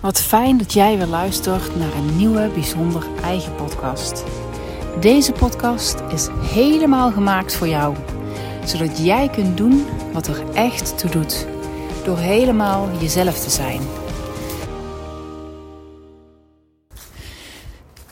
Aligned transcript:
Wat 0.00 0.20
fijn 0.20 0.58
dat 0.58 0.72
jij 0.72 0.96
weer 0.96 1.06
luistert 1.06 1.76
naar 1.76 1.94
een 1.94 2.16
nieuwe 2.16 2.50
bijzonder 2.54 3.06
eigen 3.22 3.54
podcast. 3.54 4.24
Deze 5.00 5.32
podcast 5.32 6.00
is 6.12 6.28
helemaal 6.40 7.10
gemaakt 7.10 7.54
voor 7.54 7.68
jou, 7.68 7.96
zodat 8.64 8.98
jij 8.98 9.28
kunt 9.28 9.56
doen 9.56 9.86
wat 10.12 10.26
er 10.26 10.50
echt 10.54 10.98
toe 10.98 11.10
doet, 11.10 11.46
door 12.04 12.18
helemaal 12.18 12.88
jezelf 13.00 13.38
te 13.38 13.50
zijn. 13.50 13.80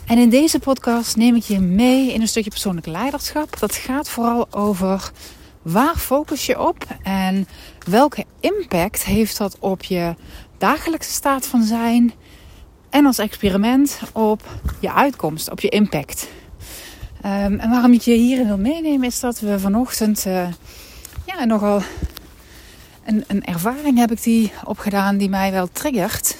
En 0.07 0.18
in 0.18 0.30
deze 0.30 0.59
podcast 0.59 1.16
neem 1.16 1.34
ik 1.34 1.43
je 1.43 1.59
mee 1.59 2.12
in 2.12 2.21
een 2.21 2.29
stukje 2.29 2.50
persoonlijk 2.50 2.87
leiderschap. 2.87 3.59
Dat 3.59 3.75
gaat 3.75 4.09
vooral 4.09 4.53
over 4.53 5.12
waar 5.62 5.96
focus 5.96 6.46
je 6.46 6.61
op 6.61 6.84
en 7.03 7.48
welke 7.89 8.25
impact 8.41 9.05
heeft 9.05 9.39
dat 9.39 9.57
op 9.59 9.82
je 9.84 10.14
dagelijkse 10.59 11.12
staat 11.12 11.46
van 11.46 11.62
zijn 11.62 12.12
en 12.91 13.07
als 13.07 13.18
experiment 13.18 14.00
op 14.12 14.43
je 14.80 14.93
uitkomst, 14.93 15.50
op 15.50 15.61
je 15.61 15.68
impact. 15.68 16.29
Um, 17.25 17.58
en 17.58 17.71
waarom 17.71 17.93
ik 17.93 18.00
je 18.00 18.13
hierin 18.13 18.46
wil 18.46 18.58
meenemen 18.58 19.07
is 19.07 19.21
dat 19.21 19.40
we 19.40 19.58
vanochtend 19.58 20.25
uh, 20.27 20.49
ja, 21.25 21.44
nogal 21.44 21.82
een, 23.04 23.25
een, 23.27 23.44
ervaring 23.44 23.99
heb 23.99 24.11
ik 24.11 24.22
die 24.22 24.53
opgedaan 24.64 25.16
die 25.16 25.29
mij 25.29 25.53
wel 25.53 25.68
triggert. 25.72 26.36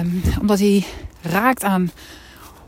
Um, 0.00 0.22
omdat 0.40 0.58
die 0.58 0.86
raakt 1.22 1.64
aan 1.64 1.90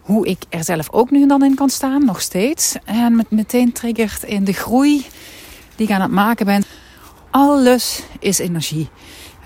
hoe 0.00 0.26
ik 0.26 0.42
er 0.48 0.64
zelf 0.64 0.92
ook 0.92 1.10
nu 1.10 1.22
en 1.22 1.28
dan 1.28 1.44
in 1.44 1.54
kan 1.54 1.70
staan, 1.70 2.04
nog 2.04 2.20
steeds. 2.20 2.76
En 2.84 3.16
met 3.16 3.30
meteen 3.30 3.72
triggert 3.72 4.22
in 4.22 4.44
de 4.44 4.52
groei 4.52 5.06
die 5.76 5.86
ik 5.86 5.92
aan 5.92 6.00
het 6.00 6.10
maken 6.10 6.46
ben. 6.46 6.64
Alles 7.30 8.02
is 8.18 8.38
energie. 8.38 8.88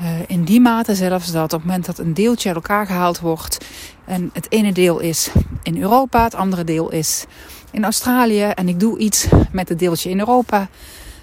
Uh, 0.03 0.09
in 0.27 0.45
die 0.45 0.61
mate 0.61 0.95
zelfs 0.95 1.33
dat 1.33 1.53
op 1.53 1.59
het 1.61 1.65
moment 1.65 1.87
dat 1.87 1.99
een 1.99 2.15
deeltje 2.15 2.49
uit 2.49 2.57
elkaar 2.57 2.87
gehaald 2.87 3.21
wordt. 3.21 3.59
En 4.05 4.31
het 4.33 4.47
ene 4.51 4.73
deel 4.73 4.99
is 4.99 5.31
in 5.63 5.83
Europa, 5.83 6.25
het 6.25 6.35
andere 6.35 6.65
deel 6.65 6.91
is 6.91 7.25
in 7.71 7.85
Australië. 7.85 8.43
En 8.43 8.69
ik 8.69 8.81
doe 8.81 8.99
iets 8.99 9.27
met 9.53 9.69
het 9.69 9.79
deeltje 9.79 10.11
in 10.11 10.19
Europa. 10.19 10.69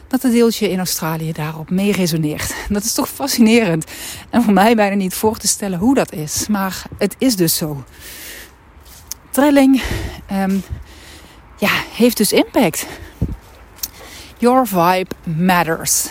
Dat 0.07 0.21
het 0.21 0.31
deeltje 0.31 0.69
in 0.69 0.77
Australië 0.77 1.31
daarop 1.31 1.69
mee 1.69 1.91
resoneert. 1.91 2.55
Dat 2.69 2.83
is 2.83 2.93
toch 2.93 3.09
fascinerend. 3.09 3.85
En 4.29 4.43
voor 4.43 4.53
mij 4.53 4.75
bijna 4.75 4.95
niet 4.95 5.13
voor 5.13 5.37
te 5.37 5.47
stellen 5.47 5.79
hoe 5.79 5.95
dat 5.95 6.11
is. 6.11 6.47
Maar 6.47 6.83
het 6.97 7.15
is 7.17 7.35
dus 7.35 7.57
zo. 7.57 7.83
Trilling 9.29 9.81
um, 10.31 10.63
ja, 11.57 11.71
heeft 11.95 12.17
dus 12.17 12.31
impact. 12.31 12.85
Your 14.37 14.67
vibe 14.67 15.09
matters. 15.23 16.07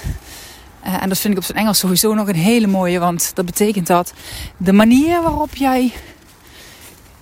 Uh, 0.88 1.02
en 1.02 1.08
dat 1.08 1.18
vind 1.18 1.32
ik 1.32 1.38
op 1.38 1.44
zijn 1.44 1.58
Engels 1.58 1.78
sowieso 1.78 2.14
nog 2.14 2.28
een 2.28 2.34
hele 2.34 2.66
mooie, 2.66 2.98
want 2.98 3.30
dat 3.34 3.44
betekent 3.44 3.86
dat 3.86 4.12
de 4.56 4.72
manier 4.72 5.22
waarop 5.22 5.56
jij 5.56 5.92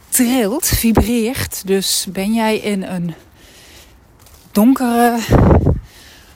trilt, 0.08 0.66
vibreert. 0.66 1.66
Dus 1.66 2.06
ben 2.08 2.34
jij 2.34 2.56
in 2.56 2.82
een 2.82 3.14
donkere, 4.52 5.18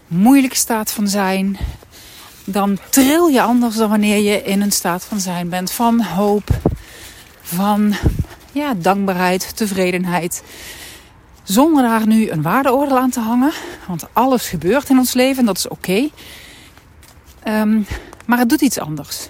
moeilijke 0.07 0.57
staat 0.57 0.91
van 0.91 1.09
zijn, 1.09 1.59
dan 2.45 2.79
tril 2.91 3.29
je 3.29 3.43
anders 3.43 3.77
dan 3.77 3.91
wanneer 3.91 4.19
je 4.19 4.43
in 4.43 4.61
een 4.61 4.73
staat 4.73 5.05
van 5.05 5.21
zijn 5.21 5.49
bent 5.49 5.71
van 5.71 6.03
hoop, 6.03 6.49
van 7.43 7.95
ja, 8.53 8.75
dankbaarheid, 8.75 9.57
tevredenheid. 9.57 10.43
Zonder 11.43 11.83
daar 11.83 12.07
nu 12.07 12.31
een 12.31 12.43
waardeoordeel 12.43 12.99
aan 12.99 13.11
te 13.11 13.21
hangen. 13.21 13.53
Want 13.87 14.07
alles 14.13 14.49
gebeurt 14.49 14.89
in 14.89 14.99
ons 14.99 15.13
leven 15.13 15.39
en 15.39 15.47
dat 15.47 15.57
is 15.57 15.69
oké. 15.69 16.09
Um, 17.49 17.87
maar 18.27 18.39
het 18.39 18.49
doet 18.49 18.61
iets 18.61 18.79
anders. 18.79 19.29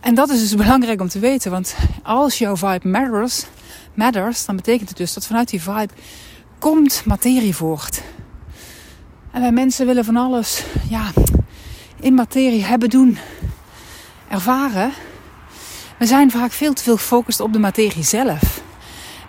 En 0.00 0.14
dat 0.14 0.30
is 0.30 0.40
dus 0.40 0.54
belangrijk 0.54 1.00
om 1.00 1.08
te 1.08 1.18
weten. 1.18 1.50
Want 1.50 1.76
als 2.02 2.38
jouw 2.38 2.56
vibe 2.56 2.88
matters, 2.88 3.44
matters 3.94 4.44
dan 4.44 4.56
betekent 4.56 4.88
het 4.88 4.98
dus 4.98 5.14
dat 5.14 5.26
vanuit 5.26 5.48
die 5.48 5.62
vibe 5.62 5.92
komt 6.58 7.02
materie 7.04 7.56
voort. 7.56 8.02
En 9.30 9.40
wij 9.40 9.52
mensen 9.52 9.86
willen 9.86 10.04
van 10.04 10.16
alles 10.16 10.64
ja, 10.88 11.10
in 12.00 12.14
materie 12.14 12.64
hebben, 12.64 12.90
doen, 12.90 13.18
ervaren. 14.28 14.92
We 15.98 16.06
zijn 16.06 16.30
vaak 16.30 16.52
veel 16.52 16.72
te 16.72 16.82
veel 16.82 16.96
gefocust 16.96 17.40
op 17.40 17.52
de 17.52 17.58
materie 17.58 18.04
zelf. 18.04 18.62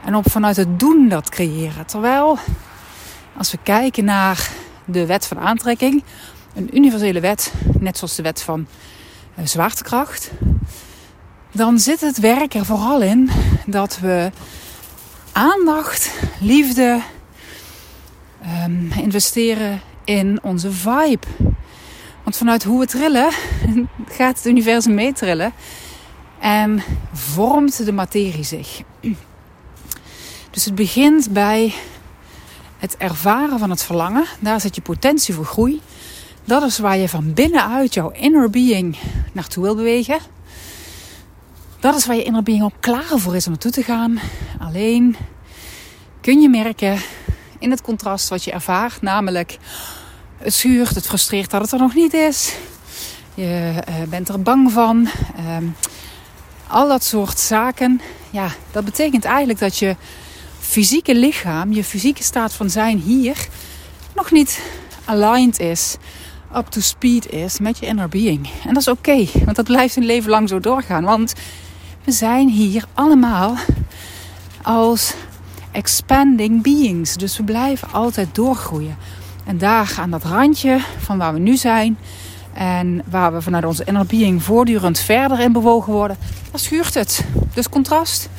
En 0.06 0.16
op 0.16 0.32
vanuit 0.32 0.56
het 0.56 0.80
doen 0.80 1.10
dat 1.10 1.30
creëren. 1.30 1.86
Terwijl, 1.86 2.38
als 3.38 3.52
we 3.52 3.58
kijken 3.64 4.06
naar 4.06 4.50
de 4.92 5.06
wet 5.06 5.26
van 5.26 5.40
aantrekking, 5.40 6.04
een 6.56 6.78
universele 6.78 7.20
wet, 7.20 7.54
net 7.80 7.98
zoals 7.98 8.16
de 8.16 8.22
wet 8.22 8.42
van 8.42 8.68
uh, 9.40 9.46
zwaartekracht, 9.46 10.32
dan 11.52 11.80
zit 11.80 12.02
het 12.02 12.20
werk 12.20 12.54
er 12.54 12.66
vooral 12.66 13.02
in 13.02 13.30
dat 13.66 14.00
we 14.00 14.32
aandacht, 15.32 16.12
liefde 16.40 17.02
um, 18.66 18.92
investeren 18.92 19.82
in 20.04 20.40
onze 20.42 20.72
vibe. 20.72 21.28
Want 22.24 22.38
vanuit 22.38 22.64
hoe 22.64 22.80
we 22.80 22.86
trillen, 22.86 23.30
gaat 24.18 24.38
het 24.38 24.46
universum 24.46 24.94
meetrillen 24.94 25.54
en 26.40 26.84
vormt 27.14 27.86
de 27.86 27.92
materie 27.92 28.44
zich. 28.44 28.82
Dus 30.52 30.66
het 30.66 30.76
begint 30.76 31.34
bij 31.34 31.74
het 32.80 32.98
ervaren 32.98 33.60
van 33.60 33.70
het 33.70 33.84
verlangen. 33.84 34.26
Daar 34.40 34.62
zit 34.62 34.76
je 34.76 34.82
potentie 34.82 35.34
voor 35.34 35.46
groei. 35.46 35.82
Dat 36.44 36.64
is 36.64 36.80
waar 36.80 36.98
je 36.98 37.10
van 37.10 37.34
binnenuit 37.34 37.94
jouw 37.94 38.10
inner 38.10 38.50
being 38.50 38.98
naartoe 39.32 39.64
wil 39.64 39.76
bewegen. 39.76 40.20
Dat 41.80 41.96
is 41.96 42.06
waar 42.06 42.16
je 42.16 42.24
inner 42.24 42.44
being 42.44 42.64
ook 42.64 42.74
klaar 42.80 43.18
voor 43.18 43.36
is 43.36 43.46
om 43.46 43.52
naartoe 43.52 43.72
te 43.72 43.84
gaan. 43.84 44.20
Alleen 44.60 45.16
kun 46.22 46.42
je 46.42 46.50
merken 46.50 47.00
in 47.60 47.72
het 47.72 47.82
contrast 47.82 48.30
wat 48.30 48.44
je 48.44 48.52
ervaart, 48.52 49.02
namelijk 49.02 49.58
het 50.38 50.54
schuurt, 50.54 50.96
het 50.96 51.08
frustreert 51.08 51.50
dat 51.50 51.62
het 51.62 51.72
er 51.72 51.80
nog 51.80 51.94
niet 51.94 52.14
is. 52.14 52.56
Je 53.34 53.74
uh, 53.90 53.96
bent 54.10 54.30
er 54.30 54.42
bang 54.42 54.72
van. 54.72 55.10
Uh, 55.40 55.58
al 56.68 56.88
dat 56.88 57.04
soort 57.04 57.40
zaken. 57.40 58.02
Ja, 58.30 58.48
dat 58.72 58.86
betekent 58.86 59.26
eigenlijk 59.26 59.60
dat 59.60 59.78
je 59.78 59.96
fysieke 60.70 61.16
lichaam, 61.16 61.74
je 61.74 61.84
fysieke 61.84 62.24
staat 62.24 62.54
van 62.54 62.70
zijn 62.70 63.00
hier, 63.00 63.48
nog 64.16 64.32
niet 64.32 64.62
aligned 65.06 65.60
is, 65.60 65.98
up 66.56 66.68
to 66.68 66.82
speed 66.82 67.32
is 67.32 67.60
met 67.60 67.80
je 67.80 67.86
inner 67.86 68.10
being. 68.10 68.50
En 68.66 68.74
dat 68.74 68.82
is 68.82 68.88
oké, 68.88 69.26
want 69.46 69.56
dat 69.56 69.66
blijft 69.66 69.96
een 69.96 70.06
leven 70.06 70.30
lang 70.30 70.50
zo 70.50 70.60
doorgaan. 70.60 71.04
Want 71.04 71.34
we 72.04 72.12
zijn 72.12 72.50
hier 72.50 72.86
allemaal 72.94 73.56
als 74.62 75.14
expanding 75.72 76.62
beings. 76.62 77.16
Dus 77.16 77.38
we 77.38 77.44
blijven 77.44 77.92
altijd 77.92 78.36
doorgroeien. 78.36 78.98
En 79.46 79.58
daar 79.58 79.96
aan 80.00 80.12
dat 80.12 80.24
randje 80.24 80.80
van 80.98 81.18
waar 81.18 81.34
we 81.34 81.40
nu 81.40 81.58
zijn. 81.58 81.98
En 82.54 83.02
waar 83.10 83.34
we 83.34 83.42
vanuit 83.42 83.66
onze 83.66 83.84
inner 83.84 84.06
being 84.06 84.44
voortdurend 84.44 85.00
verder 85.00 85.40
in 85.40 85.52
bewogen 85.52 85.94
worden. 85.94 86.18
Daar 86.52 86.60
schuurt 86.60 86.94
het. 86.94 87.26
Dus 87.54 87.70
contrast 87.70 88.30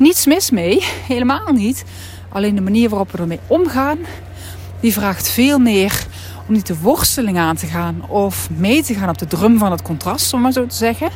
niets 0.00 0.26
mis 0.26 0.50
mee, 0.50 0.84
helemaal 1.06 1.52
niet. 1.52 1.84
Alleen 2.28 2.54
de 2.54 2.60
manier 2.60 2.88
waarop 2.88 3.12
we 3.12 3.18
ermee 3.18 3.40
omgaan, 3.46 3.98
die 4.80 4.92
vraagt 4.92 5.28
veel 5.28 5.58
meer 5.58 6.06
om 6.46 6.54
niet 6.54 6.66
de 6.66 6.78
worsteling 6.78 7.38
aan 7.38 7.56
te 7.56 7.66
gaan 7.66 8.08
of 8.08 8.50
mee 8.50 8.82
te 8.82 8.94
gaan 8.94 9.08
op 9.08 9.18
de 9.18 9.26
drum 9.26 9.58
van 9.58 9.70
het 9.70 9.82
contrast, 9.82 10.32
om 10.32 10.40
maar 10.40 10.52
zo 10.52 10.66
te 10.66 10.76
zeggen. 10.76 11.10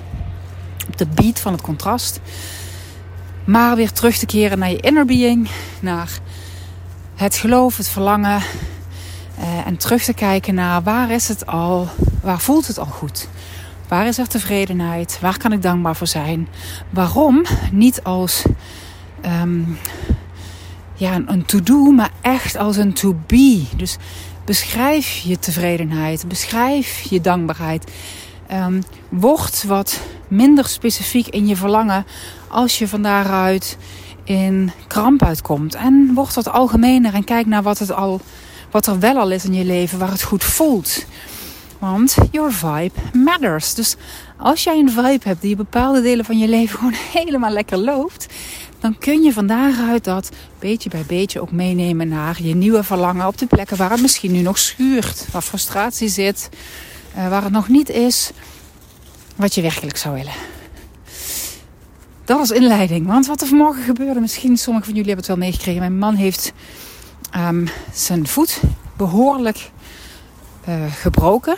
Op 0.89 0.97
de 0.97 1.06
beat 1.06 1.41
van 1.41 1.53
het 1.53 1.61
contrast. 1.61 2.21
Maar 3.45 3.77
weer 3.77 3.93
terug 3.93 4.17
te 4.17 4.27
keren 4.27 4.59
naar 4.59 4.71
je 4.71 4.81
inner 4.81 5.05
being, 5.05 5.49
naar 5.81 6.19
het 7.15 7.37
geloof, 7.37 7.77
het 7.77 7.89
verlangen. 7.89 8.43
Eh, 9.39 9.66
en 9.66 9.77
terug 9.77 10.05
te 10.05 10.15
kijken 10.15 10.55
naar 10.55 10.83
waar 10.83 11.11
is 11.11 11.28
het 11.28 11.47
al, 11.47 11.89
waar 12.22 12.41
voelt 12.41 12.66
het 12.66 12.78
al 12.78 12.84
goed? 12.84 13.28
Waar 13.89 14.06
is 14.06 14.19
er 14.19 14.28
tevredenheid? 14.28 15.19
Waar 15.21 15.39
kan 15.39 15.53
ik 15.53 15.63
dankbaar 15.63 15.97
voor 15.97 16.07
zijn? 16.07 16.48
Waarom? 16.91 17.45
Niet 17.72 18.03
als 18.03 18.45
um, 19.42 19.78
ja, 20.95 21.21
een 21.27 21.45
to-do, 21.45 21.91
maar 21.91 22.10
echt 22.21 22.57
als 22.57 22.77
een 22.77 22.92
to-be. 22.92 23.65
Dus 23.77 23.97
beschrijf 24.45 25.16
je 25.16 25.39
tevredenheid, 25.39 26.28
beschrijf 26.28 27.01
je 27.01 27.21
dankbaarheid. 27.21 27.92
Um, 28.53 28.83
word 29.09 29.65
wat 29.65 30.01
minder 30.28 30.69
specifiek 30.69 31.28
in 31.28 31.47
je 31.47 31.57
verlangen 31.57 32.07
als 32.48 32.78
je 32.78 32.89
van 32.89 33.03
daaruit 33.03 33.77
in 34.25 34.71
kramp 34.87 35.22
uitkomt. 35.22 35.75
En 35.75 36.10
word 36.15 36.34
wat 36.34 36.48
algemener 36.48 37.15
en 37.15 37.25
kijk 37.25 37.47
naar 37.47 37.63
wat, 37.63 37.78
het 37.78 37.92
al, 37.92 38.21
wat 38.71 38.87
er 38.87 38.98
wel 38.98 39.16
al 39.16 39.30
is 39.30 39.45
in 39.45 39.54
je 39.54 39.65
leven, 39.65 39.98
waar 39.98 40.10
het 40.10 40.22
goed 40.22 40.45
voelt. 40.45 41.04
Want 41.84 42.16
your 42.31 42.53
vibe 42.53 42.92
matters. 43.13 43.75
Dus 43.75 43.97
als 44.36 44.65
jij 44.65 44.78
een 44.78 44.91
vibe 44.91 45.21
hebt 45.25 45.41
die 45.41 45.57
bepaalde 45.57 46.03
delen 46.03 46.25
van 46.25 46.39
je 46.39 46.48
leven 46.48 46.78
gewoon 46.78 46.95
helemaal 47.22 47.51
lekker 47.51 47.78
loopt, 47.78 48.27
dan 48.78 48.98
kun 48.98 49.22
je 49.22 49.33
van 49.33 49.47
daaruit 49.47 50.04
dat 50.04 50.31
beetje 50.59 50.91
bij 50.91 51.04
beetje 51.07 51.41
ook 51.41 51.53
meenemen 51.53 52.09
naar 52.09 52.42
je 52.42 52.54
nieuwe 52.54 52.83
verlangen 52.83 53.27
op 53.27 53.39
de 53.39 53.47
plekken 53.47 53.77
waar 53.77 53.91
het 53.91 54.01
misschien 54.01 54.33
nu 54.33 54.41
nog 54.41 54.59
schuurt, 54.59 55.27
waar 55.33 55.42
frustratie 55.42 56.09
zit, 56.09 56.48
uh, 57.16 57.28
waar 57.28 57.42
het 57.42 57.53
nog 57.53 57.69
niet 57.69 57.89
is. 57.89 58.30
wat 59.37 59.54
je 59.54 59.63
werkelijk 59.63 59.97
zou 59.97 60.15
willen. 60.15 60.33
Dat 62.25 62.39
was 62.39 62.51
inleiding. 62.51 63.07
Want 63.07 63.27
wat 63.27 63.41
er 63.41 63.47
vanmorgen 63.47 63.83
gebeurde, 63.83 64.21
misschien 64.21 64.57
sommigen 64.57 64.87
van 64.87 64.95
jullie 64.95 65.13
hebben 65.13 65.27
het 65.27 65.39
wel 65.39 65.47
meegekregen. 65.47 65.80
Mijn 65.80 65.98
man 65.98 66.15
heeft 66.15 66.53
um, 67.37 67.69
zijn 67.92 68.27
voet 68.27 68.60
behoorlijk 68.97 69.71
uh, 70.69 70.93
gebroken. 70.93 71.57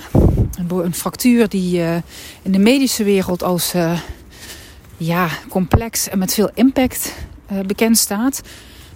Een, 0.58 0.84
een, 0.84 0.94
fractuur 0.94 1.48
die 1.48 1.78
uh, 1.78 1.94
in 2.42 2.52
de 2.52 2.58
medische 2.58 3.04
wereld 3.04 3.42
als 3.42 3.74
uh, 3.74 4.00
ja, 4.96 5.28
complex 5.48 6.08
en 6.08 6.18
met 6.18 6.34
veel 6.34 6.50
impact 6.54 7.14
bekend 7.66 7.98
staat. 7.98 8.40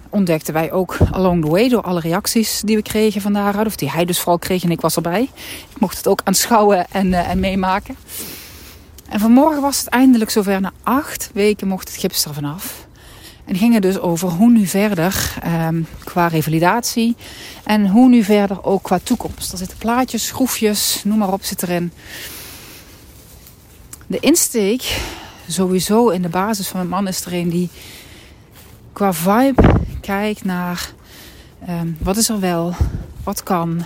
Ontdekten 0.09 0.53
wij 0.53 0.71
ook 0.71 0.97
along 1.11 1.43
the 1.43 1.49
way 1.49 1.69
door 1.69 1.81
alle 1.81 1.99
reacties 1.99 2.61
die 2.65 2.75
we 2.75 2.81
kregen 2.81 3.21
van 3.21 3.33
daaruit. 3.33 3.67
Of 3.67 3.75
die 3.75 3.91
hij 3.91 4.05
dus 4.05 4.19
vooral 4.19 4.39
kreeg 4.39 4.63
en 4.63 4.71
ik 4.71 4.81
was 4.81 4.95
erbij. 4.95 5.21
Ik 5.69 5.79
mocht 5.79 5.97
het 5.97 6.07
ook 6.07 6.21
aanschouwen 6.23 6.85
en, 6.91 7.13
en 7.13 7.39
meemaken. 7.39 7.95
En 9.09 9.19
vanmorgen 9.19 9.61
was 9.61 9.79
het 9.79 9.87
eindelijk 9.87 10.31
zover. 10.31 10.61
Na 10.61 10.71
acht 10.83 11.29
weken 11.33 11.67
mocht 11.67 11.87
het 11.87 11.97
gips 11.97 12.25
er 12.25 12.33
vanaf. 12.33 12.87
En 13.45 13.55
ging 13.55 13.73
het 13.73 13.81
dus 13.81 13.99
over 13.99 14.29
hoe 14.29 14.51
nu 14.51 14.65
verder 14.65 15.33
um, 15.67 15.87
qua 16.03 16.27
revalidatie. 16.27 17.15
En 17.63 17.87
hoe 17.87 18.09
nu 18.09 18.23
verder 18.23 18.63
ook 18.63 18.83
qua 18.83 18.99
toekomst. 19.03 19.51
Er 19.51 19.57
zitten 19.57 19.77
plaatjes, 19.77 20.27
schroefjes, 20.27 21.01
noem 21.03 21.17
maar 21.17 21.33
op, 21.33 21.43
zit 21.43 21.63
erin. 21.63 21.91
De 24.07 24.19
insteek, 24.19 25.01
sowieso 25.47 26.09
in 26.09 26.21
de 26.21 26.29
basis 26.29 26.67
van 26.67 26.77
mijn 26.77 26.89
man, 26.89 27.07
is 27.07 27.25
er 27.25 27.33
een 27.33 27.49
die 27.49 27.69
qua 28.93 29.13
vibe 29.13 29.79
kijkt 30.01 30.43
naar 30.43 30.91
um, 31.69 31.97
wat 31.99 32.17
is 32.17 32.29
er 32.29 32.39
wel, 32.39 32.75
wat 33.23 33.43
kan. 33.43 33.85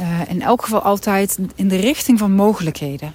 Uh, 0.00 0.20
in 0.28 0.42
elk 0.42 0.62
geval 0.62 0.82
altijd 0.82 1.38
in 1.54 1.68
de 1.68 1.76
richting 1.76 2.18
van 2.18 2.32
mogelijkheden. 2.32 3.12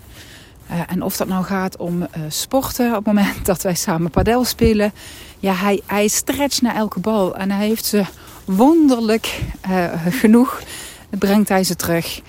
Uh, 0.72 0.80
en 0.88 1.02
of 1.02 1.18
dat 1.18 1.28
nou 1.28 1.44
gaat 1.44 1.78
om 1.78 2.02
uh, 2.02 2.08
sporten 2.28 2.88
op 2.90 2.96
het 2.96 3.06
moment 3.06 3.46
dat 3.52 3.62
wij 3.62 3.76
samen 3.76 4.12
padel 4.12 4.46
spelen. 4.46 4.92
Ja, 5.40 5.54
hij, 5.54 5.82
hij 5.86 6.08
stretcht 6.08 6.62
naar 6.62 6.76
elke 6.76 7.00
bal. 7.00 7.36
En 7.36 7.52
hij 7.52 7.68
heeft 7.68 7.86
ze 7.86 8.04
wonderlijk 8.46 9.40
uh, 9.70 9.86
genoeg. 10.10 10.62
Brengt 11.10 11.50
hij 11.50 11.64
ze 11.64 11.76
terug. 11.76 12.22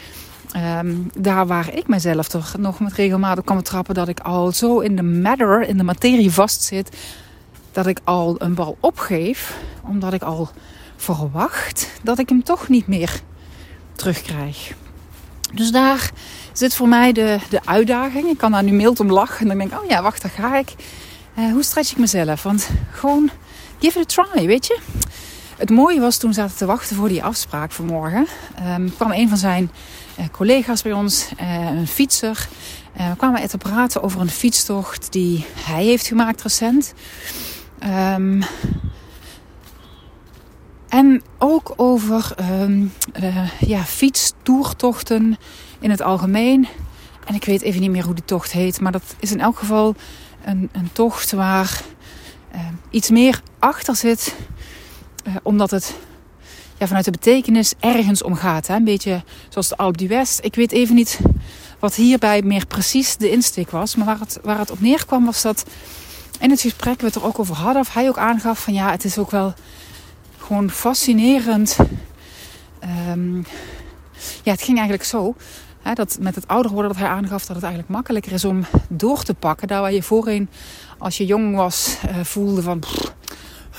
Um, 0.57 1.11
daar 1.17 1.47
waar 1.47 1.75
ik 1.75 1.89
mezelf 1.89 2.29
toch 2.29 2.57
nog 2.59 2.81
met 2.81 2.93
regelmatig 2.93 3.45
kan 3.45 3.63
trappen. 3.63 3.95
Dat 3.95 4.09
ik 4.09 4.21
al 4.21 4.53
zo 4.53 4.79
in 4.79 4.97
de 4.97 5.03
matter, 5.03 5.69
in 5.69 5.77
de 5.77 5.83
materie 5.83 6.31
vastzit. 6.31 6.97
Dat 7.73 7.87
ik 7.87 8.01
al 8.05 8.35
een 8.39 8.55
bal 8.55 8.77
opgeef. 8.81 9.57
Omdat 9.83 10.13
ik 10.13 10.23
al 10.23 10.51
verwacht 10.97 11.91
dat 12.03 12.19
ik 12.19 12.29
hem 12.29 12.43
toch 12.43 12.69
niet 12.69 12.87
meer 12.87 13.21
terugkrijg. 13.95 14.75
Dus 15.55 15.71
daar 15.71 16.11
zit 16.53 16.75
voor 16.75 16.89
mij 16.89 17.13
de, 17.13 17.39
de 17.51 17.61
uitdaging. 17.65 18.29
Ik 18.29 18.39
kan 18.39 18.53
daar 18.53 18.63
nu 18.63 18.73
mild 18.73 19.01
om 19.01 19.13
lachen. 19.13 19.41
En 19.41 19.49
dan 19.49 19.59
denk 19.59 19.73
ik, 19.73 19.83
oh 19.83 19.89
ja, 19.89 20.03
wacht, 20.03 20.23
daar 20.23 20.31
ga 20.31 20.57
ik. 20.57 20.75
Uh, 21.39 21.53
hoe 21.53 21.63
stretch 21.63 21.91
ik 21.91 21.99
mezelf? 21.99 22.43
Want 22.43 22.71
gewoon, 22.91 23.31
give 23.81 24.01
it 24.01 24.19
a 24.19 24.25
try, 24.25 24.47
weet 24.47 24.67
je. 24.67 24.79
Het 25.57 25.71
mooie 25.71 26.01
was 26.01 26.17
toen 26.17 26.31
we 26.31 26.37
zaten 26.37 26.57
te 26.57 26.67
wachten 26.67 26.97
voor 26.97 27.09
die 27.09 27.25
afspraak 27.25 27.73
vanmorgen. 27.73 28.27
Um, 28.67 28.95
kwam 28.95 29.13
een 29.13 29.29
van 29.29 29.39
zijn 29.39 29.71
uh, 30.19 30.25
collega's 30.33 30.83
bij 30.83 30.93
ons, 30.93 31.29
uh, 31.41 31.71
een 31.71 31.87
fietser. 31.87 32.49
we 32.93 33.17
kwamen 33.17 33.49
te 33.49 33.59
praten 33.59 34.03
over 34.03 34.21
een 34.21 34.31
fietstocht 34.31 35.13
die 35.13 35.45
hij 35.55 35.85
heeft 35.85 36.07
gemaakt 36.07 36.43
recent. 36.43 36.95
Um, 38.15 38.43
en 40.89 41.23
ook 41.39 41.73
over 41.77 42.35
um, 42.61 42.93
ja, 43.59 43.83
fietstoertochten 43.85 45.37
in 45.79 45.91
het 45.91 46.03
algemeen. 46.03 46.69
En 47.25 47.35
ik 47.35 47.45
weet 47.45 47.63
even 47.63 47.81
niet 47.81 47.91
meer 47.91 48.05
hoe 48.05 48.15
die 48.15 48.25
tocht 48.25 48.53
heet. 48.53 48.81
Maar 48.81 48.93
dat 48.93 49.15
is 49.19 49.33
in 49.33 49.41
elk 49.41 49.59
geval 49.59 49.95
een, 50.49 50.69
een 50.73 50.93
tocht 50.93 51.33
waar 51.33 51.81
uh, 52.55 52.61
iets 52.91 53.11
meer 53.11 53.41
achter 53.59 53.97
zit. 53.97 54.35
Uh, 55.27 55.35
omdat 55.43 55.71
het 55.71 55.95
ja, 56.79 56.87
vanuit 56.87 57.05
de 57.05 57.11
betekenis 57.11 57.75
ergens 57.81 58.23
om 58.23 58.35
gaat. 58.35 58.67
Hè? 58.67 58.75
Een 58.75 58.85
beetje 58.85 59.23
zoals 59.49 59.69
de 59.69 59.77
Alp 59.77 60.01
West. 60.01 60.39
Ik 60.43 60.55
weet 60.55 60.73
even 60.73 60.95
niet 60.95 61.19
wat 61.79 61.95
hierbij 61.95 62.43
meer 62.43 62.67
precies 62.67 63.17
de 63.17 63.31
insteek 63.31 63.71
was. 63.71 63.97
Maar 63.97 64.07
waar 64.07 64.21
het, 64.21 64.39
waar 64.43 64.59
het 64.59 64.71
op 64.71 64.81
neerkwam 64.81 65.25
was 65.25 65.43
dat 65.43 65.65
in 66.41 66.51
het 66.51 66.61
gesprek 66.61 67.01
we 67.01 67.07
het 67.07 67.15
er 67.15 67.25
ook 67.25 67.39
over 67.39 67.55
hadden. 67.55 67.83
Of 67.83 67.95
hij 67.95 68.09
ook 68.09 68.19
aangaf 68.19 68.63
van 68.63 68.75
ja, 68.75 68.91
het 68.91 69.05
is 69.05 69.19
ook 69.19 69.31
wel 69.31 69.55
gewoon 70.39 70.71
fascinerend. 70.71 71.77
Um, 73.11 73.47
ja, 74.43 74.53
het 74.53 74.63
ging 74.63 74.79
eigenlijk 74.79 75.09
zo 75.09 75.35
dat 75.95 76.19
met 76.21 76.35
het 76.35 76.49
ouder 76.49 76.73
worden 76.73 76.93
dat 76.93 77.01
hij 77.01 77.11
aangaf 77.11 77.47
dat 77.47 77.57
het 77.57 77.65
eigenlijk 77.65 77.95
makkelijker 77.95 78.33
is 78.33 78.45
om 78.45 78.65
door 78.89 79.23
te 79.23 79.35
pakken. 79.35 79.69
Daar 79.69 79.81
waar 79.81 79.93
je 79.93 80.03
voorheen, 80.03 80.49
als 80.99 81.17
je 81.17 81.27
jong 81.27 81.57
was, 81.57 81.97
uh, 82.09 82.21
voelde 82.25 82.63
van... 82.63 82.83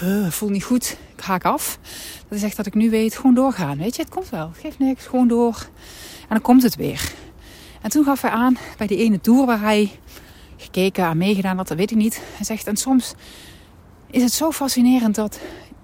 Uh, 0.03 0.29
voel 0.29 0.50
niet 0.50 0.63
goed, 0.63 0.97
ik 1.15 1.23
haak 1.23 1.44
af. 1.44 1.79
Dat 2.27 2.38
is 2.38 2.44
echt 2.44 2.57
dat 2.57 2.65
ik 2.65 2.73
nu 2.73 2.89
weet, 2.89 3.15
gewoon 3.15 3.33
doorgaan. 3.33 3.77
Weet 3.77 3.95
je, 3.95 4.01
het 4.01 4.11
komt 4.11 4.29
wel. 4.29 4.47
Het 4.47 4.61
geeft 4.61 4.79
niks, 4.79 5.06
gewoon 5.06 5.27
door. 5.27 5.67
En 6.21 6.27
dan 6.29 6.41
komt 6.41 6.63
het 6.63 6.75
weer. 6.75 7.13
En 7.81 7.89
toen 7.89 8.03
gaf 8.03 8.21
hij 8.21 8.31
aan, 8.31 8.57
bij 8.77 8.88
die 8.88 8.97
ene 8.97 9.21
tour 9.21 9.45
waar 9.45 9.61
hij 9.61 9.91
gekeken 10.57 11.06
en 11.06 11.17
meegedaan 11.17 11.57
had, 11.57 11.67
dat 11.67 11.77
weet 11.77 11.91
ik 11.91 11.97
niet. 11.97 12.21
Hij 12.35 12.45
zegt, 12.45 12.67
en 12.67 12.77
soms 12.77 13.13
is 14.11 14.21
het 14.21 14.31
zo 14.31 14.51
fascinerend 14.51 15.15
dat... 15.15 15.39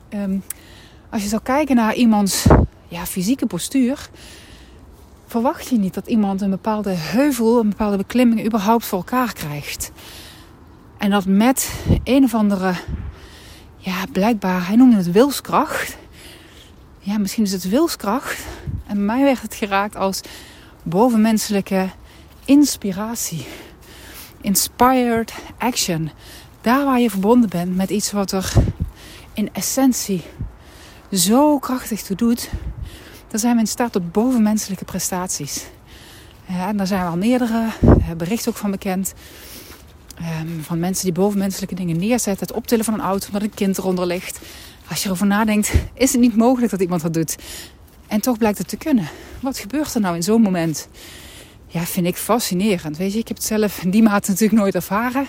Um, 0.10 0.44
als 1.10 1.24
je 1.24 1.30
zou 1.30 1.42
kijken 1.42 1.76
naar 1.76 1.96
iemands 1.96 2.46
ja, 2.88 3.06
fysieke 3.06 3.46
postuur 3.46 4.10
verwacht 5.28 5.68
je 5.68 5.78
niet 5.78 5.94
dat 5.94 6.08
iemand 6.08 6.42
een 6.42 6.50
bepaalde 6.50 6.90
heuvel, 6.90 7.60
een 7.60 7.70
bepaalde 7.70 7.98
beklimming 7.98 8.46
überhaupt 8.46 8.86
voor 8.86 8.98
elkaar 8.98 9.34
krijgt. 9.34 9.92
En 10.98 11.10
dat 11.10 11.26
met 11.26 11.74
een 12.04 12.24
of 12.24 12.34
andere, 12.34 12.74
ja, 13.78 14.06
blijkbaar, 14.12 14.68
hij 14.68 14.76
noemde 14.76 14.96
het 14.96 15.12
wilskracht. 15.12 15.98
Ja, 17.00 17.18
misschien 17.18 17.44
is 17.44 17.52
het 17.52 17.70
wilskracht. 17.70 18.40
En 18.88 18.96
bij 18.96 19.06
mij 19.06 19.24
werd 19.24 19.42
het 19.42 19.56
geraakt 19.56 19.96
als 19.96 20.22
bovenmenselijke 20.84 21.90
inspiratie. 22.46 23.46
Inspired 24.42 25.34
action. 25.58 26.12
Daar 26.62 26.86
waar 26.86 27.00
je 27.00 27.10
verbonden 27.10 27.50
bent 27.50 27.76
met 27.76 27.90
iets 27.90 28.12
wat 28.12 28.32
er 28.32 28.54
in 29.34 29.50
essentie 29.54 30.24
zo 31.12 31.60
krachtig 31.60 32.02
toe 32.02 32.16
doet 32.16 32.50
dan 33.28 33.40
zijn 33.40 33.54
we 33.54 33.60
in 33.60 33.68
staat 33.68 33.92
tot 33.92 34.12
bovenmenselijke 34.12 34.86
prestaties. 34.86 35.66
En 36.46 36.78
daar 36.78 36.88
zijn 36.88 37.06
al 37.06 37.18
meerdere 37.18 37.68
berichten 38.18 38.52
ook 38.52 38.58
van 38.58 38.72
bekend. 38.72 39.14
Um, 40.42 40.64
van 40.64 40.80
mensen 40.80 41.04
die 41.04 41.14
bovenmenselijke 41.14 41.76
dingen 41.76 41.98
neerzetten. 41.98 42.48
Het 42.48 42.56
optillen 42.56 42.86
van 42.86 42.94
een 42.94 43.00
auto 43.00 43.28
omdat 43.28 43.42
een 43.42 43.54
kind 43.54 43.78
eronder 43.78 44.06
ligt. 44.06 44.40
Als 44.90 45.00
je 45.00 45.06
erover 45.06 45.26
nadenkt, 45.26 45.74
is 45.94 46.12
het 46.12 46.22
niet 46.22 46.36
mogelijk 46.36 46.72
dat 46.72 46.82
iemand 46.82 47.02
dat 47.02 47.14
doet. 47.14 47.36
En 48.08 48.22
toch 48.22 48.38
blijkt 48.38 48.58
het 48.58 48.68
te 48.68 48.78
kunnen. 48.78 49.10
Wat 49.42 49.58
gebeurt 49.58 49.94
er 49.94 50.02
nou 50.02 50.16
in 50.16 50.24
zo'n 50.24 50.42
moment? 50.42 50.88
Ja, 51.68 51.82
vind 51.82 52.08
ik 52.08 52.16
fascinerend. 52.16 52.98
Weet 52.98 53.14
je, 53.14 53.20
ik 53.20 53.28
heb 53.28 53.38
het 53.38 53.46
zelf 53.46 53.84
in 53.84 53.90
die 53.90 54.04
mate 54.04 54.30
natuurlijk 54.30 54.60
nooit 54.62 54.76
ervaren. 54.76 55.28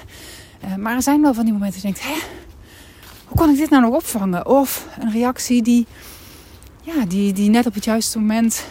Uh, 0.64 0.74
maar 0.74 0.94
er 0.94 1.02
zijn 1.02 1.22
wel 1.22 1.34
van 1.34 1.44
die 1.44 1.52
momenten 1.52 1.82
dat 1.82 1.90
je 1.90 2.00
denkt, 2.00 2.20
hè, 2.20 2.26
hoe 3.26 3.38
kan 3.38 3.50
ik 3.50 3.56
dit 3.56 3.70
nou 3.70 3.82
nog 3.82 3.94
opvangen? 3.94 4.46
Of 4.46 4.86
een 5.00 5.12
reactie 5.12 5.62
die 5.62 5.86
ja, 6.86 7.04
die, 7.04 7.32
die 7.32 7.50
net 7.50 7.66
op 7.66 7.74
het 7.74 7.84
juiste 7.84 8.18
moment 8.18 8.64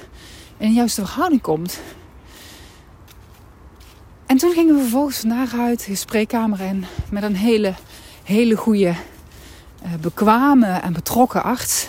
in 0.58 0.68
de 0.68 0.74
juiste 0.74 1.06
verhouding 1.06 1.42
komt. 1.42 1.80
En 4.26 4.38
toen 4.38 4.54
gingen 4.54 4.76
we 4.76 4.82
vervolgens 4.82 5.20
vandaag 5.20 5.54
uit 5.54 5.86
de 5.86 5.96
spreekkamer 5.96 6.62
in 6.62 6.86
met 7.10 7.24
een 7.24 7.36
hele, 7.36 7.74
hele 8.24 8.56
goede, 8.56 8.94
uh, 9.84 9.94
bekwame 10.02 10.66
en 10.66 10.94
betrokken 10.94 11.44
arts. 11.44 11.88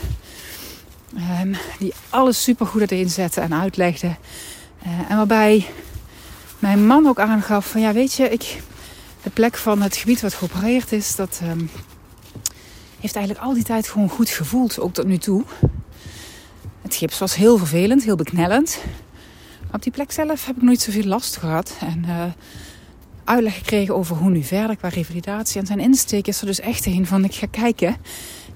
Um, 1.42 1.56
die 1.78 1.92
alles 2.11 2.42
super 2.42 2.66
goed 2.66 2.80
had 2.80 2.90
inzetten 2.90 3.42
en 3.42 3.54
uitlegde. 3.54 4.16
Uh, 4.87 5.11
en 5.11 5.16
waarbij 5.16 5.66
mijn 6.59 6.87
man 6.87 7.06
ook 7.06 7.18
aangaf 7.18 7.66
van 7.66 7.80
ja 7.80 7.92
weet 7.92 8.12
je, 8.12 8.28
ik, 8.28 8.62
de 9.23 9.30
plek 9.30 9.56
van 9.56 9.83
het 9.83 9.97
gebied 9.97 10.21
wat 10.21 10.35
geopereerd 10.35 10.92
is, 10.92 11.16
dat 11.16 11.40
um, 11.42 11.71
heeft 13.00 13.16
eigenlijk 13.16 13.47
al 13.47 13.54
die 13.54 13.64
tijd 13.64 13.88
gewoon 13.88 14.09
goed 14.09 14.28
gevoeld, 14.28 14.80
ook 14.80 14.92
tot 14.92 15.06
nu 15.06 15.18
toe. 15.18 15.45
Het 16.87 16.95
gips 16.95 17.19
was 17.19 17.35
heel 17.35 17.59
vervelend, 17.59 18.05
heel 18.05 18.16
beknellend. 18.16 18.81
Op 19.73 19.83
die 19.83 19.93
plek 19.93 20.12
zelf 20.12 20.47
heb 20.47 20.57
ik 20.57 20.62
nooit 20.62 20.81
zoveel 20.81 21.05
last 21.05 21.37
gehad. 21.37 21.76
En 21.81 22.05
uh, 22.07 22.25
uitleg 23.25 23.55
gekregen 23.55 23.95
over 23.95 24.16
hoe 24.16 24.31
nu 24.31 24.43
verder 24.43 24.76
qua 24.76 24.88
revalidatie. 24.88 25.61
En 25.61 25.66
zijn 25.66 25.81
insteek 25.81 26.26
is 26.26 26.40
er 26.40 26.47
dus 26.47 26.61
echt 26.61 26.87
een 26.87 27.07
van 27.07 27.25
ik 27.25 27.35
ga 27.35 27.47
kijken. 27.50 27.97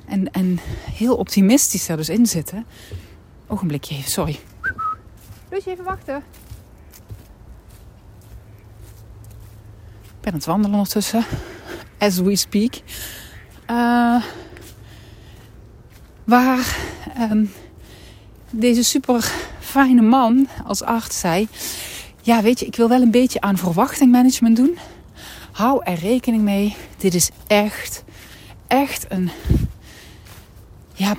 En, 0.07 0.31
en 0.31 0.59
heel 0.93 1.17
optimistisch 1.17 1.87
daar 1.87 1.97
dus 1.97 2.09
in 2.09 2.27
zitten. 2.27 2.67
Ogenblikje 3.47 3.95
even, 3.95 4.11
sorry. 4.11 4.39
Lucie, 5.51 5.73
even 5.73 5.85
wachten. 5.85 6.17
Ik 10.03 10.21
ben 10.21 10.33
aan 10.33 10.39
het 10.39 10.45
wandelen 10.45 10.77
ondertussen. 10.77 11.25
As 11.99 12.19
we 12.19 12.37
speak. 12.37 12.75
Uh, 13.71 14.23
waar... 16.25 16.77
Um, 17.31 17.51
deze 18.51 18.85
super 18.85 19.33
fijne 19.61 20.03
man 20.03 20.49
als 20.67 20.83
arts 20.83 21.19
zei: 21.19 21.49
ja, 22.23 22.43
weet 22.43 22.61
je, 22.61 22.67
ik 22.67 22.77
wil 22.77 22.89
wel 22.89 23.03
een 23.03 23.11
beetje 23.11 23.41
aan 23.41 23.57
verwachtingmanagement 23.57 24.57
doen. 24.57 24.79
Hou 25.53 25.81
er 25.85 25.99
rekening 25.99 26.43
mee. 26.43 26.77
Dit 26.97 27.15
is 27.15 27.31
echt, 27.47 28.05
echt 28.67 29.07
een 29.09 29.31
ja, 30.95 31.15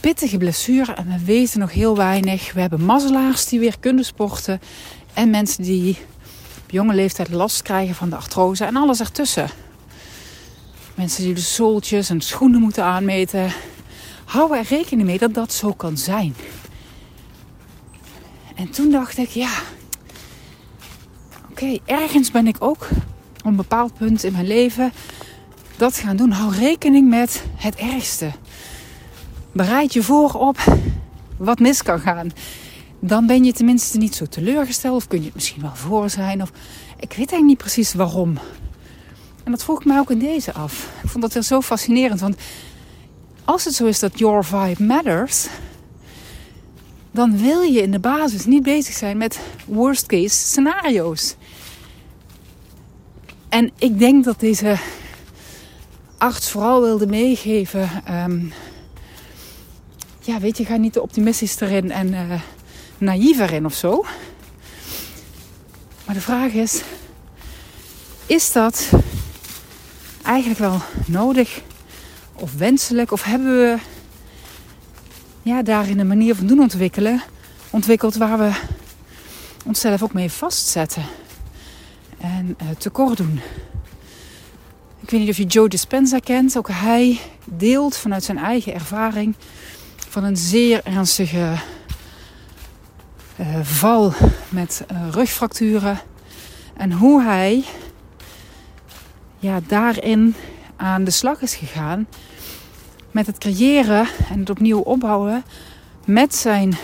pittige 0.00 0.36
blessure. 0.36 0.92
En 0.92 1.06
we 1.06 1.24
weten 1.24 1.60
nog 1.60 1.72
heel 1.72 1.96
weinig. 1.96 2.52
We 2.52 2.60
hebben 2.60 2.84
mazzelaars 2.84 3.46
die 3.46 3.60
weer 3.60 3.78
kunnen 3.80 4.04
sporten. 4.04 4.60
En 5.14 5.30
mensen 5.30 5.62
die 5.62 5.98
op 6.64 6.70
jonge 6.70 6.94
leeftijd 6.94 7.28
last 7.28 7.62
krijgen 7.62 7.94
van 7.94 8.10
de 8.10 8.16
artrose. 8.16 8.64
En 8.64 8.76
alles 8.76 9.00
ertussen. 9.00 9.48
Mensen 10.94 11.24
die 11.24 11.34
de 11.34 11.40
zooltjes 11.40 12.10
en 12.10 12.20
schoenen 12.20 12.60
moeten 12.60 12.84
aanmeten. 12.84 13.52
Hou 14.24 14.56
er 14.56 14.64
rekening 14.68 15.08
mee 15.08 15.18
dat 15.18 15.34
dat 15.34 15.52
zo 15.52 15.72
kan 15.72 15.96
zijn. 15.96 16.34
En 18.60 18.70
toen 18.70 18.90
dacht 18.90 19.18
ik, 19.18 19.28
ja, 19.28 19.50
oké, 21.50 21.78
ergens 21.84 22.30
ben 22.30 22.46
ik 22.46 22.56
ook 22.58 22.88
op 23.38 23.44
een 23.44 23.56
bepaald 23.56 23.94
punt 23.94 24.24
in 24.24 24.32
mijn 24.32 24.46
leven 24.46 24.92
dat 25.76 25.96
gaan 25.96 26.16
doen. 26.16 26.30
Hou 26.30 26.54
rekening 26.54 27.08
met 27.08 27.44
het 27.56 27.74
ergste. 27.74 28.30
Bereid 29.52 29.92
je 29.92 30.02
voor 30.02 30.32
op 30.32 30.58
wat 31.36 31.58
mis 31.58 31.82
kan 31.82 32.00
gaan. 32.00 32.30
Dan 32.98 33.26
ben 33.26 33.44
je 33.44 33.52
tenminste 33.52 33.98
niet 33.98 34.14
zo 34.14 34.26
teleurgesteld. 34.26 34.96
Of 34.96 35.06
kun 35.06 35.18
je 35.18 35.24
het 35.24 35.34
misschien 35.34 35.62
wel 35.62 35.74
voor 35.74 36.10
zijn. 36.10 36.42
Of 36.42 36.50
ik 36.96 37.08
weet 37.08 37.16
eigenlijk 37.16 37.46
niet 37.46 37.58
precies 37.58 37.94
waarom. 37.94 38.38
En 39.44 39.50
dat 39.50 39.64
vroeg 39.64 39.80
ik 39.80 39.86
mij 39.86 39.98
ook 39.98 40.10
in 40.10 40.18
deze 40.18 40.52
af. 40.52 40.90
Ik 41.02 41.08
vond 41.08 41.22
dat 41.22 41.32
weer 41.32 41.42
zo 41.42 41.60
fascinerend. 41.60 42.20
Want 42.20 42.36
als 43.44 43.64
het 43.64 43.74
zo 43.74 43.86
is 43.86 43.98
dat 43.98 44.18
your 44.18 44.44
vibe 44.44 44.84
matters, 44.84 45.46
dan 47.10 47.38
wil 47.38 47.60
je 47.60 47.82
in 47.82 47.90
de 47.90 47.98
basis 47.98 48.44
niet 48.44 48.62
bezig 48.62 48.94
zijn 48.94 49.16
met 49.16 49.40
worst 49.66 50.06
case 50.06 50.36
scenario's. 50.36 51.36
En 53.48 53.70
ik 53.78 53.98
denk 53.98 54.24
dat 54.24 54.40
deze 54.40 54.78
arts 56.18 56.50
vooral 56.50 56.80
wilde 56.80 57.06
meegeven. 57.06 57.90
Ehm, 58.04 58.40
ja, 60.20 60.40
weet 60.40 60.58
je, 60.58 60.64
ga 60.64 60.76
niet 60.76 60.92
te 60.92 61.02
optimistisch 61.02 61.60
erin 61.60 61.90
en 61.90 62.12
uh, 62.12 62.40
naïef 62.98 63.38
erin 63.38 63.64
of 63.64 63.74
zo. 63.74 64.04
Maar 66.04 66.14
de 66.14 66.20
vraag 66.20 66.52
is: 66.52 66.82
is 68.26 68.52
dat 68.52 68.90
eigenlijk 70.22 70.60
wel 70.60 70.80
nodig 71.06 71.60
of 72.34 72.54
wenselijk? 72.54 73.12
Of 73.12 73.22
hebben 73.22 73.58
we 73.58 73.78
ja, 75.50 75.62
daarin 75.62 75.98
een 75.98 76.06
manier 76.06 76.34
van 76.34 76.46
doen 76.46 76.60
ontwikkelen, 76.60 77.22
ontwikkeld 77.70 78.14
waar 78.14 78.38
we 78.38 78.50
onszelf 79.64 80.02
ook 80.02 80.12
mee 80.12 80.30
vastzetten 80.30 81.02
en 82.20 82.56
uh, 82.62 82.68
tekort 82.78 83.16
doen? 83.16 83.40
Ik 85.00 85.10
weet 85.10 85.20
niet 85.20 85.28
of 85.28 85.36
je 85.36 85.44
Joe 85.44 85.68
Dispenza 85.68 86.18
kent. 86.18 86.58
Ook 86.58 86.68
hij 86.70 87.20
deelt 87.44 87.96
vanuit 87.96 88.24
zijn 88.24 88.38
eigen 88.38 88.74
ervaring 88.74 89.34
van 90.08 90.24
een 90.24 90.36
zeer 90.36 90.80
ernstige 90.84 91.54
uh, 93.40 93.46
val 93.62 94.12
met 94.48 94.84
uh, 94.92 95.08
rugfracturen. 95.10 96.00
En 96.76 96.92
hoe 96.92 97.22
hij 97.22 97.64
ja, 99.38 99.60
daarin 99.66 100.34
aan 100.76 101.04
de 101.04 101.10
slag 101.10 101.40
is 101.40 101.54
gegaan 101.54 102.06
met 103.10 103.26
het 103.26 103.38
creëren 103.38 104.06
en 104.30 104.38
het 104.38 104.50
opnieuw 104.50 104.78
opbouwen 104.78 105.44
met 106.04 106.34
zijn 106.34 106.76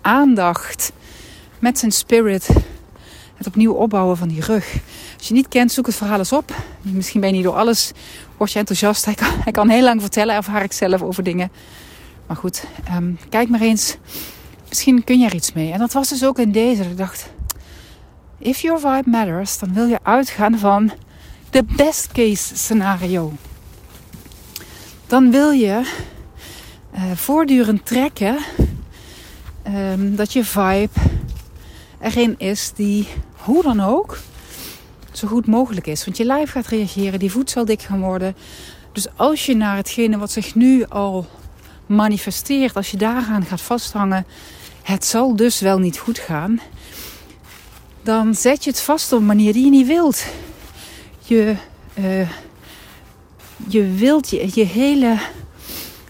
aandacht, 0.00 0.92
met 1.58 1.78
zijn 1.78 1.92
spirit, 1.92 2.48
het 3.34 3.46
opnieuw 3.46 3.72
opbouwen 3.72 4.16
van 4.16 4.28
die 4.28 4.40
rug. 4.40 4.76
Als 5.18 5.28
je 5.28 5.34
niet 5.34 5.48
kent, 5.48 5.72
zoek 5.72 5.86
het 5.86 5.94
verhaal 5.94 6.18
eens 6.18 6.32
op. 6.32 6.54
Misschien 6.82 7.20
ben 7.20 7.30
je 7.30 7.34
niet 7.34 7.44
door 7.44 7.56
alles, 7.56 7.92
word 8.36 8.52
je 8.52 8.58
enthousiast. 8.58 9.04
Hij 9.44 9.52
kan, 9.52 9.68
heel 9.68 9.82
lang 9.82 10.00
vertellen, 10.00 10.34
ervaar 10.34 10.62
ik 10.62 10.72
zelf 10.72 11.02
over 11.02 11.22
dingen. 11.22 11.50
Maar 12.26 12.36
goed, 12.36 12.64
um, 12.96 13.18
kijk 13.28 13.48
maar 13.48 13.60
eens. 13.60 13.96
Misschien 14.68 15.04
kun 15.04 15.18
je 15.18 15.26
er 15.26 15.34
iets 15.34 15.52
mee. 15.52 15.72
En 15.72 15.78
dat 15.78 15.92
was 15.92 16.08
dus 16.08 16.24
ook 16.24 16.38
in 16.38 16.52
deze. 16.52 16.82
Ik 16.82 16.96
dacht, 16.96 17.30
if 18.38 18.60
your 18.60 18.80
vibe 18.80 19.10
matters, 19.10 19.58
dan 19.58 19.74
wil 19.74 19.86
je 19.86 19.98
uitgaan 20.02 20.58
van 20.58 20.92
de 21.50 21.64
best 21.76 22.12
case 22.12 22.56
scenario. 22.56 23.32
Dan 25.12 25.30
wil 25.30 25.50
je 25.50 25.92
uh, 26.94 27.02
voortdurend 27.14 27.86
trekken 27.86 28.38
um, 29.66 30.16
dat 30.16 30.32
je 30.32 30.44
vibe 30.44 31.00
erin 32.00 32.34
is 32.38 32.72
die 32.74 33.08
hoe 33.32 33.62
dan 33.62 33.80
ook 33.80 34.18
zo 35.12 35.28
goed 35.28 35.46
mogelijk 35.46 35.86
is. 35.86 36.04
Want 36.04 36.16
je 36.16 36.24
lijf 36.24 36.50
gaat 36.50 36.66
reageren, 36.66 37.18
die 37.18 37.30
voet 37.30 37.50
zal 37.50 37.64
dik 37.64 37.82
gaan 37.82 38.00
worden. 38.00 38.36
Dus 38.92 39.06
als 39.16 39.46
je 39.46 39.56
naar 39.56 39.76
hetgene 39.76 40.18
wat 40.18 40.30
zich 40.30 40.54
nu 40.54 40.84
al 40.88 41.26
manifesteert, 41.86 42.76
als 42.76 42.90
je 42.90 42.96
daaraan 42.96 43.44
gaat 43.44 43.60
vasthangen, 43.60 44.26
het 44.82 45.04
zal 45.04 45.36
dus 45.36 45.60
wel 45.60 45.78
niet 45.78 45.98
goed 45.98 46.18
gaan, 46.18 46.60
dan 48.02 48.34
zet 48.34 48.64
je 48.64 48.70
het 48.70 48.80
vast 48.80 49.12
op 49.12 49.18
een 49.18 49.26
manier 49.26 49.52
die 49.52 49.64
je 49.64 49.70
niet 49.70 49.86
wilt. 49.86 50.24
Je, 51.18 51.54
uh, 51.94 52.28
je 53.68 53.92
wilt 53.92 54.30
je, 54.30 54.64
hele 54.64 55.18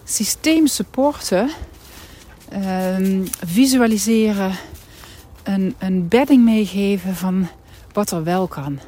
systeem 0.04 0.66
supporten, 0.66 1.50
uh, 2.52 3.20
visualiseren, 3.46 4.52
een, 5.42 5.74
een 5.78 6.08
bedding 6.08 6.44
meegeven 6.44 7.16
van 7.16 7.48
wat 7.92 8.10
er 8.10 8.24
wel 8.24 8.46
kan. 8.46 8.78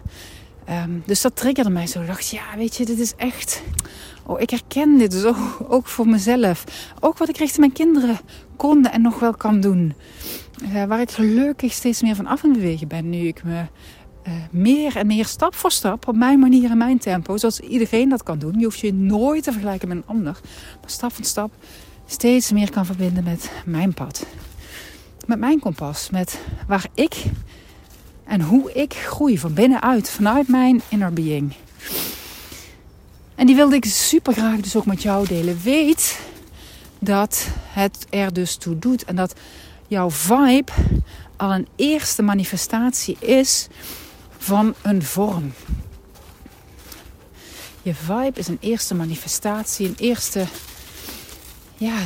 Um, 0.71 1.02
dus 1.06 1.21
dat 1.21 1.37
triggerde 1.37 1.71
mij 1.71 1.87
zo. 1.87 2.00
Ik 2.00 2.06
dacht, 2.06 2.30
ja, 2.30 2.42
weet 2.56 2.76
je, 2.76 2.85
dit 2.85 2.99
is 2.99 3.14
echt. 3.16 3.62
Oh, 4.26 4.40
ik 4.40 4.50
herken 4.50 4.99
dit 4.99 5.14
zo 5.14 5.35
ook 5.68 5.87
voor 5.87 6.09
mezelf. 6.09 6.64
Ook 7.00 7.18
wat 7.18 7.28
ik 7.28 7.37
richting 7.37 7.59
mijn 7.59 7.73
kinderen 7.73 8.18
kon 8.56 8.87
en 8.87 9.02
nog 9.02 9.18
wel 9.18 9.35
kan 9.35 9.61
doen. 9.61 9.94
Uh, 10.62 10.85
waar 10.85 11.00
ik 11.00 11.11
gelukkig 11.11 11.73
steeds 11.73 12.02
meer 12.02 12.14
van 12.14 12.26
af 12.26 12.44
aan 12.44 12.52
bewegen 12.52 12.88
ben. 12.88 13.11
Nu 13.11 13.26
ik 13.26 13.44
me 13.44 13.64
uh, 14.26 14.33
meer 14.50 14.97
en 14.97 15.07
meer 15.07 15.26
stap 15.26 15.54
voor 15.54 15.71
stap 15.71 16.09
op 16.09 16.16
mijn 16.16 16.38
manier 16.38 16.71
en 16.71 16.78
mijn 16.78 16.99
tempo, 16.99 17.37
zoals 17.37 17.61
iedereen 17.61 18.09
dat 18.09 18.23
kan 18.23 18.38
doen. 18.38 18.59
Je 18.59 18.64
hoeft 18.64 18.78
je 18.78 18.95
nooit 18.95 19.43
te 19.43 19.52
vergelijken 19.52 19.88
met 19.88 19.97
een 19.97 20.07
ander, 20.07 20.40
maar 20.81 20.90
stap 20.90 21.12
voor 21.12 21.25
stap 21.25 21.52
steeds 22.07 22.52
meer 22.52 22.71
kan 22.71 22.87
verbinden 22.87 23.25
met 23.25 23.50
mijn 23.64 23.95
pad. 23.95 24.26
Met 25.26 25.38
mijn 25.38 25.61
kompas, 25.61 26.11
met 26.11 26.40
waar 26.66 26.87
ik 26.95 27.25
en 28.25 28.40
hoe 28.40 28.73
ik 28.73 28.95
groei 28.95 29.38
van 29.38 29.54
binnenuit, 29.54 30.11
vanuit 30.11 30.49
mijn 30.49 30.81
inner 30.88 31.12
being. 31.12 31.54
En 33.35 33.47
die 33.47 33.57
wilde 33.57 33.76
ik 33.76 33.85
super 33.85 34.33
graag 34.33 34.61
dus 34.61 34.76
ook 34.76 34.87
met 34.87 35.02
jou 35.02 35.26
delen. 35.26 35.59
Weet 35.62 36.21
dat 36.99 37.49
het 37.69 38.07
er 38.11 38.33
dus 38.33 38.57
toe 38.57 38.78
doet 38.78 39.04
en 39.04 39.16
dat 39.16 39.35
jouw 39.88 40.11
vibe 40.11 40.73
al 41.37 41.52
een 41.52 41.66
eerste 41.76 42.23
manifestatie 42.23 43.16
is 43.21 43.69
van 44.45 44.75
een 44.83 45.03
vorm. 45.03 45.53
Je 47.83 47.95
vibe 47.95 48.39
is 48.39 48.49
een 48.49 48.59
eerste 48.61 48.95
manifestatie, 48.95 49.89
een 49.89 49.97
eerste 49.99 50.45
ja, 51.77 51.99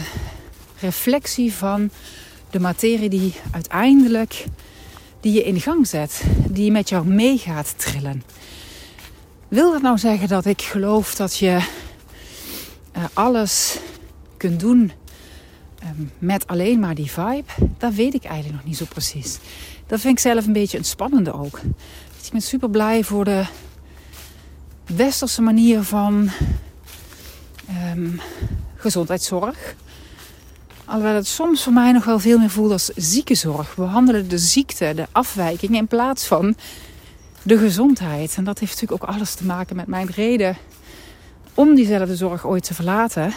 reflectie 0.80 1.52
van 1.52 1.90
de 2.50 2.61
materie 2.61 3.09
die 3.09 3.35
uiteindelijk 3.50 4.45
die 5.21 5.33
je 5.33 5.45
in 5.45 5.61
gang 5.61 5.87
zet, 5.87 6.23
die 6.49 6.71
met 6.71 6.88
jou 6.88 7.07
mee 7.07 7.38
gaat 7.38 7.75
trillen. 7.76 8.23
Wil 9.49 9.73
dat 9.73 9.83
nou 9.83 9.99
zeggen 9.99 10.28
dat 10.28 10.45
ik 10.45 10.62
geloof 10.62 11.14
dat 11.14 11.37
je 11.37 11.59
uh, 12.97 13.04
alles 13.12 13.78
kunt 14.37 14.61
doen 14.61 14.92
um, 15.85 16.11
met 16.18 16.47
alleen 16.47 16.78
maar 16.78 16.95
die 16.95 17.11
vibe? 17.11 17.50
Dat 17.78 17.95
weet 17.95 18.14
ik 18.14 18.25
eigenlijk 18.25 18.57
nog 18.57 18.64
niet 18.64 18.76
zo 18.76 18.85
precies. 18.88 19.38
Dat 19.87 20.00
vind 20.00 20.12
ik 20.12 20.23
zelf 20.23 20.47
een 20.47 20.52
beetje 20.52 20.78
een 20.78 20.85
spannende 20.85 21.33
ook. 21.33 21.61
Ik 22.28 22.35
ben 22.35 22.42
super 22.42 22.70
blij 22.70 23.04
voor 23.04 23.25
de 23.25 23.44
westerse 24.87 25.42
manier 25.42 25.82
van 25.82 26.30
um, 27.92 28.20
gezondheidszorg. 28.76 29.75
Alhoewel 30.85 31.14
het 31.14 31.26
soms 31.26 31.62
voor 31.62 31.73
mij 31.73 31.92
nog 31.92 32.04
wel 32.04 32.18
veel 32.18 32.38
meer 32.38 32.50
voelt 32.50 32.73
als 32.73 32.90
ziekenzorg. 32.94 33.75
We 33.75 33.82
behandelen 33.82 34.28
de 34.28 34.38
ziekte, 34.38 34.92
de 34.94 35.06
afwijking 35.12 35.76
in 35.76 35.87
plaats 35.87 36.26
van 36.26 36.54
de 37.42 37.58
gezondheid. 37.58 38.35
En 38.37 38.44
dat 38.44 38.58
heeft 38.58 38.73
natuurlijk 38.73 39.02
ook 39.02 39.14
alles 39.14 39.35
te 39.35 39.44
maken 39.44 39.76
met 39.76 39.87
mijn 39.87 40.06
reden 40.06 40.56
om 41.54 41.75
diezelfde 41.75 42.16
zorg 42.16 42.47
ooit 42.47 42.64
te 42.64 42.75
verlaten. 42.75 43.32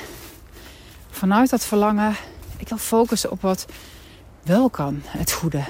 Vanuit 1.10 1.50
dat 1.50 1.66
verlangen, 1.66 2.16
ik 2.58 2.70
wil 2.70 2.78
focussen 2.78 3.32
op 3.32 3.42
wat 3.42 3.66
wel 4.44 4.70
kan, 4.70 5.02
het 5.06 5.32
goede. 5.32 5.64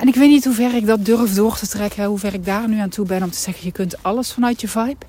En 0.00 0.08
ik 0.08 0.14
weet 0.14 0.28
niet 0.28 0.44
hoe 0.44 0.54
ver 0.54 0.74
ik 0.74 0.86
dat 0.86 1.04
durf 1.04 1.34
door 1.34 1.56
te 1.56 1.68
trekken, 1.68 2.04
hoe 2.04 2.18
ver 2.18 2.34
ik 2.34 2.44
daar 2.44 2.68
nu 2.68 2.78
aan 2.78 2.88
toe 2.88 3.06
ben 3.06 3.22
om 3.22 3.30
te 3.30 3.38
zeggen: 3.38 3.64
je 3.64 3.72
kunt 3.72 4.02
alles 4.02 4.32
vanuit 4.32 4.60
je 4.60 4.68
vibe. 4.68 5.06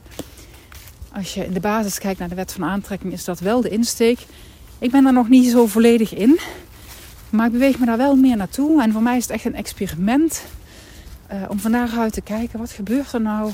Als 1.14 1.34
je 1.34 1.46
in 1.46 1.54
de 1.54 1.60
basis 1.60 2.00
kijkt 2.00 2.20
naar 2.20 2.30
de 2.30 2.36
wet 2.36 2.54
van 2.54 2.64
aantrekking, 2.64 3.14
is 3.14 3.24
dat 3.24 3.40
wel 3.40 3.62
de 3.62 3.70
insteek. 3.70 4.20
Ik 4.80 4.92
ben 4.92 5.06
er 5.06 5.14
nog 5.14 5.30
niet 5.30 5.50
zo 5.50 5.66
volledig 5.66 6.14
in. 6.14 6.40
Maar 7.30 7.46
ik 7.46 7.52
beweeg 7.52 7.80
me 7.80 7.86
daar 7.86 7.98
wel 7.98 8.16
meer 8.16 8.38
naartoe. 8.38 8.82
En 8.82 8.92
voor 8.92 9.02
mij 9.02 9.18
is 9.18 9.24
het 9.24 9.32
echt 9.32 9.46
een 9.46 9.56
experiment. 9.56 10.46
Uh, 11.34 11.44
om 11.48 11.60
van 11.60 11.72
daaruit 11.72 12.14
te 12.14 12.22
kijken, 12.22 12.60
wat 12.60 12.72
gebeurt 12.72 13.14
er 13.14 13.22
nou 13.22 13.52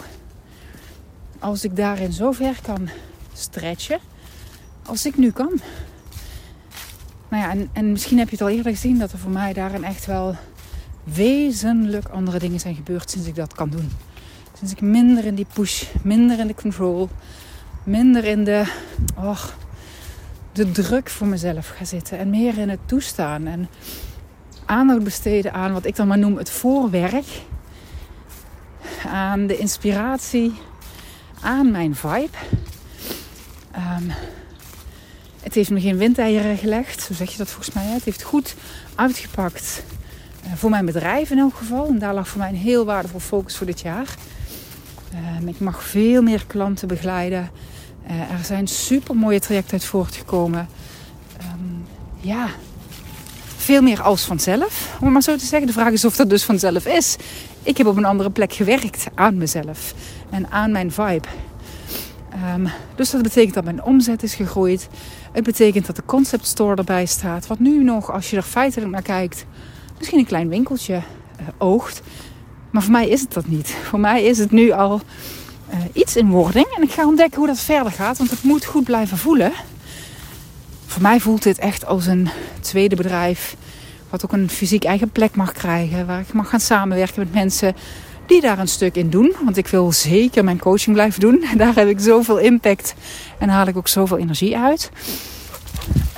als 1.40 1.64
ik 1.64 1.76
daarin 1.76 2.14
zo 2.14 2.32
ver 2.32 2.60
kan 2.62 2.90
stretchen 3.34 4.00
als 4.86 5.06
ik 5.06 5.18
nu 5.18 5.32
kan. 5.32 5.60
Nou 7.30 7.44
ja, 7.44 7.52
en, 7.52 7.70
en 7.74 7.92
misschien 7.92 8.18
heb 8.18 8.30
je 8.30 8.36
het 8.36 8.46
al 8.46 8.50
eerder 8.50 8.72
gezien 8.72 9.00
dat 9.00 9.12
er 9.12 9.20
voor 9.20 9.32
mij 9.32 9.54
daarin 9.54 9.84
echt 9.84 10.06
wel 10.06 10.36
wezenlijk 11.14 12.08
andere 12.08 12.40
dingen 12.40 12.60
zijn 12.60 12.76
gebeurd 12.76 13.10
sinds 13.10 13.28
ik 13.28 13.36
dat 13.36 13.54
kan 13.54 13.70
doen. 13.70 13.92
Sinds 14.58 14.74
ik 14.74 14.82
minder 14.82 15.26
in 15.26 15.36
die 15.36 15.48
push, 15.54 15.84
minder 16.02 16.40
in 16.40 16.48
de 16.48 16.56
control, 16.56 17.10
minder 17.84 18.26
in 18.26 18.44
de, 18.44 18.64
oh, 19.16 19.44
de 20.52 20.72
druk 20.72 21.10
voor 21.10 21.28
mezelf 21.28 21.68
ga 21.68 21.86
zitten 21.86 22.18
en 22.18 22.30
meer 22.30 22.58
in 22.58 22.70
het 22.70 22.80
toestaan 22.86 23.46
en 23.46 23.70
aandacht 24.66 25.04
besteden 25.04 25.54
aan 25.54 25.74
wat 25.74 25.86
ik 25.86 25.96
dan 25.96 26.08
maar 26.08 26.18
noem 26.18 26.38
het 26.38 26.50
voorwerk, 26.50 27.26
aan 29.06 29.48
de 29.48 29.58
inspiratie, 29.58 30.54
aan 31.42 31.72
mijn 31.72 31.96
vibe. 31.96 32.38
Um, 33.76 34.12
het 35.42 35.54
heeft 35.54 35.70
me 35.70 35.82
geen 35.82 35.98
windeieren 35.98 36.58
gelegd, 36.58 37.02
zo 37.02 37.14
zeg 37.14 37.32
je 37.32 37.38
dat 37.38 37.50
volgens 37.50 37.76
mij. 37.76 37.86
Het 37.86 38.04
heeft 38.04 38.24
goed 38.24 38.56
uitgepakt 38.96 39.84
voor 40.56 40.70
mijn 40.70 40.86
bedrijf 40.86 41.30
in 41.30 41.38
elk 41.38 41.56
geval. 41.56 41.88
En 41.88 42.00
daar 42.00 42.14
lag 42.14 42.28
voor 42.28 42.40
mij 42.40 42.50
een 42.50 42.56
heel 42.56 42.86
waardevol 42.86 43.20
focus 43.20 43.58
voor 43.58 43.66
dit 43.66 43.82
jaar. 43.82 44.16
Uh, 45.42 45.48
ik 45.48 45.60
mag 45.60 45.84
veel 45.84 46.22
meer 46.22 46.46
klanten 46.48 46.88
begeleiden. 46.88 47.50
Uh, 48.10 48.12
er 48.20 48.46
zijn 48.46 48.68
super 48.68 49.16
mooie 49.16 49.40
trajecten 49.40 49.74
uit 49.74 49.86
voortgekomen. 49.86 50.68
Um, 51.42 51.86
ja, 52.20 52.48
veel 53.58 53.82
meer 53.82 54.02
als 54.02 54.24
vanzelf, 54.24 54.98
om 55.02 55.12
maar 55.12 55.22
zo 55.22 55.36
te 55.36 55.46
zeggen. 55.46 55.68
De 55.68 55.74
vraag 55.74 55.92
is 55.92 56.06
of 56.06 56.16
dat 56.16 56.30
dus 56.30 56.44
vanzelf 56.44 56.86
is. 56.86 57.16
Ik 57.64 57.78
heb 57.78 57.88
op 57.88 57.98
een 57.98 58.06
andere 58.06 58.30
plek 58.30 58.54
gewerkt 58.54 59.06
aan 59.16 59.38
mezelf 59.38 59.94
en 60.30 60.52
aan 60.52 60.72
mijn 60.72 60.92
vibe. 60.92 61.28
Um, 62.56 62.68
dus 62.96 63.10
dat 63.10 63.22
betekent 63.22 63.54
dat 63.54 63.64
mijn 63.64 63.84
omzet 63.84 64.24
is 64.24 64.36
gegroeid. 64.36 64.88
Het 65.32 65.44
betekent 65.44 65.86
dat 65.86 65.96
de 65.96 66.06
concept 66.06 66.48
store 66.48 66.76
erbij 66.76 67.06
staat. 67.06 67.48
Wat 67.48 67.60
nu 67.60 67.84
nog, 67.84 68.12
als 68.12 68.30
je 68.30 68.38
er 68.38 68.44
feitelijk 68.44 68.92
naar 68.92 69.02
kijkt, 69.02 69.46
misschien 69.98 70.20
een 70.20 70.26
klein 70.26 70.50
winkeltje 70.50 70.94
uh, 70.94 71.48
oogt. 71.58 72.02
Maar 72.70 72.82
voor 72.82 72.92
mij 72.92 73.08
is 73.08 73.22
het 73.22 73.34
dat 73.34 73.48
niet. 73.48 73.70
Voor 73.70 74.00
mij 74.00 74.24
is 74.24 74.38
het 74.38 74.52
nu 74.52 74.72
al 74.72 75.02
uh, 75.74 75.78
iets 75.94 76.16
in 76.16 76.30
wording. 76.30 76.66
En 76.76 76.84
ik 76.84 76.92
ga 76.92 77.06
ontdekken 77.06 77.38
hoe 77.38 77.48
dat 77.48 77.60
verder 77.60 77.92
gaat. 77.92 78.18
Want 78.18 78.30
het 78.30 78.44
moet 78.44 78.66
goed 78.66 78.84
blijven 78.84 79.18
voelen. 79.18 79.52
Voor 80.86 81.02
mij 81.02 81.20
voelt 81.20 81.44
dit 81.44 81.58
echt 81.58 81.86
als 81.86 82.06
een 82.06 82.30
tweede 82.60 82.96
bedrijf. 82.96 83.56
Wat 84.10 84.26
ook 84.26 84.34
een 84.34 84.50
fysiek 84.50 84.84
eigen 84.84 85.10
plek 85.10 85.36
mag 85.36 85.52
krijgen. 85.52 86.06
Waar 86.06 86.20
ik 86.20 86.34
mag 86.34 86.50
gaan 86.50 86.60
samenwerken 86.60 87.20
met 87.20 87.34
mensen 87.34 87.76
die 88.26 88.42
daar 88.42 88.60
een 88.60 88.68
stuk 88.68 88.96
in 88.96 89.10
doen. 89.10 89.36
Want 89.44 89.58
ik 89.58 89.68
wil 89.68 89.92
zeker 89.92 90.44
mijn 90.44 90.60
coaching 90.60 90.96
blijven 90.96 91.20
doen. 91.20 91.46
Daar 91.58 91.76
heb 91.76 91.88
ik 91.88 92.00
zoveel 92.00 92.38
impact 92.38 92.94
en 93.38 93.50
haal 93.50 93.68
ik 93.68 93.78
ook 93.78 93.88
zoveel 93.88 94.18
energie 94.18 94.58
uit. 94.58 94.92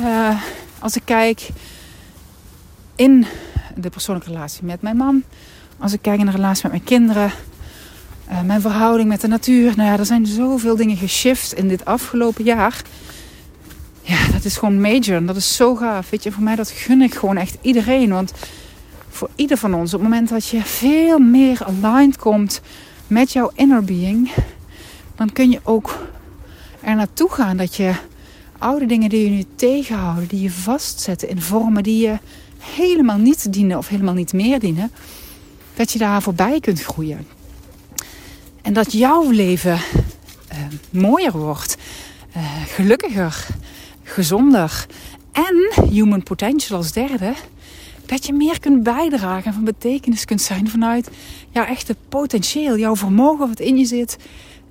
Uh, 0.02 0.42
als 0.80 0.96
ik 0.96 1.02
kijk 1.06 1.50
in 2.96 3.26
de 3.82 3.90
persoonlijke 3.90 4.32
relatie 4.32 4.66
met 4.66 4.82
mijn 4.82 4.98
man. 4.98 5.24
Als 5.78 5.94
ik 5.94 6.02
kijk 6.02 6.20
in 6.20 6.26
de 6.26 6.32
relatie 6.32 6.64
met 6.64 6.72
mijn 6.72 6.84
kinderen. 6.84 7.32
Uh, 8.32 8.42
mijn 8.42 8.62
verhouding 8.62 9.10
met 9.10 9.22
de 9.22 9.28
natuur. 9.28 9.74
Nou 9.76 9.90
ja, 9.90 9.98
er 9.98 10.06
zijn 10.06 10.26
zoveel 10.26 10.76
dingen 10.76 10.98
geshift 10.98 11.54
in 11.54 11.68
dit 11.68 11.86
afgelopen 11.86 12.44
jaar. 12.44 12.82
Ja, 14.02 14.28
dat 14.32 14.46
is 14.46 14.58
gewoon 14.58 14.82
major. 14.82 15.16
En 15.16 15.26
dat 15.26 15.36
is 15.36 15.56
zo 15.56 15.76
gaaf. 15.76 16.10
Weet 16.10 16.24
je, 16.24 16.32
voor 16.32 16.44
mij 16.44 16.56
dat 16.56 16.70
gun 16.70 17.02
ik 17.02 17.16
gewoon 17.16 17.38
echt 17.38 17.58
iedereen. 17.62 18.10
Want 18.10 18.34
voor 19.10 19.30
ieder 19.36 19.58
van 19.58 19.74
ons. 19.74 19.94
Op 19.94 20.00
het 20.00 20.10
moment 20.10 20.30
dat 20.30 20.48
je 20.48 20.62
veel 20.62 21.20
meer 21.20 21.66
aligned 21.66 22.18
komt 22.18 22.62
met 23.08 23.32
jouw 23.32 23.52
inner 23.56 23.84
being, 23.84 24.32
dan 25.16 25.34
kun 25.34 25.50
je 25.50 25.60
ook 25.64 26.08
er 26.82 26.96
naartoe 26.96 27.32
gaan 27.32 27.58
dat 27.58 27.76
je 27.76 27.94
oude 28.58 28.86
dingen 28.86 29.10
die 29.10 29.24
je 29.24 29.30
nu 29.30 29.44
tegenhouden, 29.56 30.28
die 30.28 30.42
je 30.42 30.52
vastzetten 30.52 31.30
in 31.30 31.42
vormen 31.42 31.84
die 31.84 32.08
je 32.08 32.18
helemaal 32.60 33.18
niet 33.18 33.54
dienen 33.54 33.78
of 33.78 33.88
helemaal 33.88 34.14
niet 34.14 34.34
meer 34.34 34.60
dienen, 34.60 34.92
dat 35.74 35.92
je 35.92 36.00
daar 36.00 36.22
voorbij 36.22 36.60
kunt 36.60 36.82
groeien. 36.82 37.28
En 38.62 38.74
dat 38.74 38.92
jouw 38.92 39.30
leven 39.30 39.74
uh, 40.52 40.58
mooier 40.90 41.38
wordt, 41.38 41.78
uh, 42.38 42.44
gelukkiger, 42.66 43.48
gezonder 44.04 44.86
en 45.32 45.88
human 45.90 46.24
potential 46.24 46.78
als 46.78 46.92
derde 46.92 47.34
dat 48.10 48.26
je 48.26 48.34
meer 48.34 48.60
kunt 48.60 48.84
bijdragen 48.84 49.46
en 49.46 49.54
van 49.54 49.64
betekenis 49.64 50.26
kunt 50.26 50.42
zijn 50.42 50.70
vanuit 50.70 51.10
jouw 51.50 51.66
echte 51.66 51.96
potentieel, 52.10 52.78
jouw 52.78 52.96
vermogen 52.96 53.48
wat 53.48 53.60
in 53.60 53.78
je 53.78 53.86
zit 53.86 54.18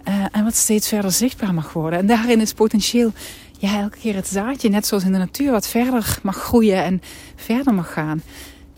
uh, 0.09 0.15
en 0.33 0.45
wat 0.45 0.55
steeds 0.55 0.89
verder 0.89 1.13
zichtbaar 1.13 1.55
mag 1.55 1.73
worden. 1.73 1.99
En 1.99 2.07
daarin 2.07 2.41
is 2.41 2.53
potentieel 2.53 3.13
ja, 3.59 3.81
elke 3.81 3.99
keer 3.99 4.15
het 4.15 4.27
zaadje, 4.27 4.69
net 4.69 4.87
zoals 4.87 5.05
in 5.05 5.13
de 5.13 5.19
natuur, 5.19 5.51
wat 5.51 5.69
verder 5.69 6.19
mag 6.23 6.37
groeien 6.37 6.85
en 6.85 7.03
verder 7.37 7.75
mag 7.75 7.93
gaan. 7.93 8.23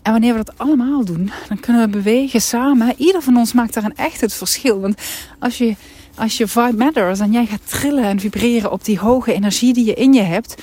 En 0.01 0.11
wanneer 0.11 0.33
we 0.33 0.43
dat 0.43 0.57
allemaal 0.57 1.05
doen, 1.05 1.31
dan 1.47 1.59
kunnen 1.59 1.85
we 1.85 1.91
bewegen 1.91 2.41
samen. 2.41 2.93
Ieder 2.97 3.21
van 3.21 3.37
ons 3.37 3.53
maakt 3.53 3.73
daarin 3.73 3.95
echt 3.95 4.21
het 4.21 4.33
verschil. 4.33 4.79
Want 4.79 5.01
als 5.39 5.57
je, 5.57 5.75
als 6.15 6.37
je 6.37 6.47
vibe 6.47 6.77
matters 6.77 7.19
en 7.19 7.31
jij 7.31 7.45
gaat 7.45 7.69
trillen 7.69 8.03
en 8.03 8.19
vibreren 8.19 8.71
op 8.71 8.85
die 8.85 8.99
hoge 8.99 9.33
energie 9.33 9.73
die 9.73 9.85
je 9.85 9.93
in 9.93 10.13
je 10.13 10.21
hebt, 10.21 10.55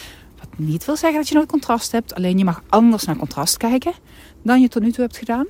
niet 0.57 0.85
wil 0.85 0.97
zeggen 0.97 1.19
dat 1.19 1.29
je 1.29 1.35
nooit 1.35 1.49
contrast 1.49 1.93
hebt. 1.93 2.15
Alleen 2.15 2.39
je 2.39 2.45
mag 2.45 2.63
anders 2.69 3.05
naar 3.05 3.17
contrast 3.17 3.57
kijken 3.57 3.93
dan 4.43 4.61
je 4.61 4.69
tot 4.69 4.83
nu 4.83 4.93
toe 4.93 5.05
hebt 5.05 5.17
gedaan. 5.17 5.47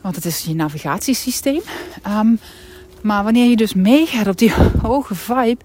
Want 0.00 0.16
het 0.16 0.24
is 0.24 0.40
je 0.40 0.54
navigatiesysteem. 0.54 1.60
Um, 2.06 2.38
maar 3.02 3.24
wanneer 3.24 3.48
je 3.48 3.56
dus 3.56 3.74
meegaat 3.74 4.26
op 4.26 4.38
die 4.38 4.52
hoge 4.82 5.14
vibe, 5.14 5.60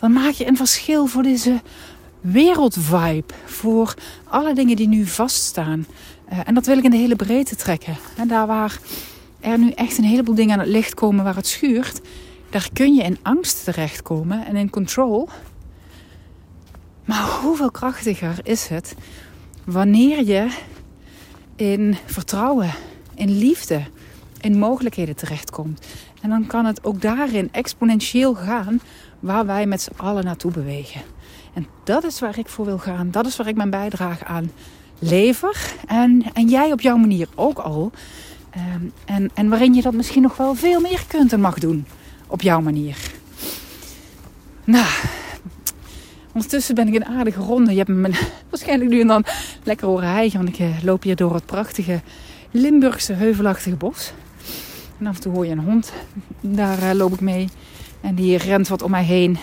dan 0.00 0.12
maak 0.12 0.32
je 0.32 0.46
een 0.46 0.56
verschil 0.56 1.06
voor 1.06 1.22
deze 1.22 1.60
wereldvibe. 2.20 3.34
Voor 3.44 3.94
alle 4.24 4.54
dingen 4.54 4.76
die 4.76 4.88
nu 4.88 5.06
vaststaan. 5.06 5.86
Uh, 6.32 6.38
en 6.44 6.54
dat 6.54 6.66
wil 6.66 6.78
ik 6.78 6.84
in 6.84 6.90
de 6.90 6.96
hele 6.96 7.16
breedte 7.16 7.56
trekken. 7.56 7.96
En 8.16 8.28
daar 8.28 8.46
waar 8.46 8.78
er 9.40 9.58
nu 9.58 9.70
echt 9.70 9.98
een 9.98 10.04
heleboel 10.04 10.34
dingen 10.34 10.52
aan 10.52 10.60
het 10.64 10.68
licht 10.68 10.94
komen 10.94 11.24
waar 11.24 11.36
het 11.36 11.46
schuurt, 11.46 12.00
daar 12.50 12.68
kun 12.72 12.94
je 12.94 13.02
in 13.02 13.18
angst 13.22 13.64
terechtkomen 13.64 14.46
en 14.46 14.56
in 14.56 14.70
control. 14.70 15.28
Maar 17.04 17.38
hoeveel 17.42 17.70
krachtiger 17.70 18.38
is 18.42 18.68
het 18.68 18.94
wanneer 19.64 20.24
je 20.24 20.48
in 21.56 21.96
vertrouwen, 22.06 22.70
in 23.14 23.38
liefde, 23.38 23.82
in 24.40 24.58
mogelijkheden 24.58 25.16
terechtkomt. 25.16 25.86
En 26.20 26.30
dan 26.30 26.46
kan 26.46 26.64
het 26.64 26.84
ook 26.84 27.00
daarin 27.00 27.48
exponentieel 27.52 28.34
gaan 28.34 28.80
waar 29.20 29.46
wij 29.46 29.66
met 29.66 29.82
z'n 29.82 29.92
allen 29.96 30.24
naartoe 30.24 30.50
bewegen. 30.50 31.00
En 31.54 31.66
dat 31.84 32.04
is 32.04 32.20
waar 32.20 32.38
ik 32.38 32.48
voor 32.48 32.64
wil 32.64 32.78
gaan. 32.78 33.10
Dat 33.10 33.26
is 33.26 33.36
waar 33.36 33.48
ik 33.48 33.56
mijn 33.56 33.70
bijdrage 33.70 34.24
aan 34.24 34.50
lever. 34.98 35.74
En, 35.86 36.24
en 36.32 36.48
jij 36.48 36.72
op 36.72 36.80
jouw 36.80 36.96
manier 36.96 37.28
ook 37.34 37.58
al. 37.58 37.92
Um, 38.56 38.92
en, 39.04 39.30
en 39.34 39.48
waarin 39.48 39.74
je 39.74 39.82
dat 39.82 39.94
misschien 39.94 40.22
nog 40.22 40.36
wel 40.36 40.54
veel 40.54 40.80
meer 40.80 41.04
kunt 41.08 41.32
en 41.32 41.40
mag 41.40 41.58
doen. 41.58 41.86
Op 42.26 42.42
jouw 42.42 42.60
manier. 42.60 42.96
Nou, 44.64 44.86
Ondertussen 46.32 46.74
ben 46.74 46.88
ik 46.88 46.94
een 46.94 47.04
aardige 47.04 47.40
ronde. 47.40 47.70
Je 47.70 47.76
hebt 47.76 47.88
me 47.88 48.10
waarschijnlijk 48.50 48.90
nu 48.90 49.00
en 49.00 49.06
dan 49.06 49.24
lekker 49.62 49.86
horen 49.86 50.08
hijgen. 50.08 50.38
Want 50.42 50.54
ik 50.54 50.58
eh, 50.58 50.82
loop 50.82 51.02
hier 51.02 51.16
door 51.16 51.34
het 51.34 51.46
prachtige 51.46 52.00
Limburgse 52.50 53.12
heuvelachtige 53.12 53.76
bos. 53.76 54.12
En 54.98 55.06
af 55.06 55.14
en 55.14 55.20
toe 55.20 55.32
hoor 55.32 55.46
je 55.46 55.52
een 55.52 55.58
hond. 55.58 55.92
Daar 56.40 56.78
uh, 56.78 56.90
loop 56.92 57.12
ik 57.12 57.20
mee. 57.20 57.48
En 58.00 58.14
die 58.14 58.36
rent 58.36 58.68
wat 58.68 58.82
om 58.82 58.90
mij 58.90 59.04
heen. 59.04 59.38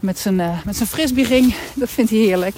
Met 0.00 0.18
zijn, 0.18 0.34
uh, 0.34 0.64
met 0.64 0.76
zijn. 0.76 1.54
Dat 1.74 1.90
vindt 1.90 2.10
hij 2.10 2.20
heerlijk. 2.20 2.54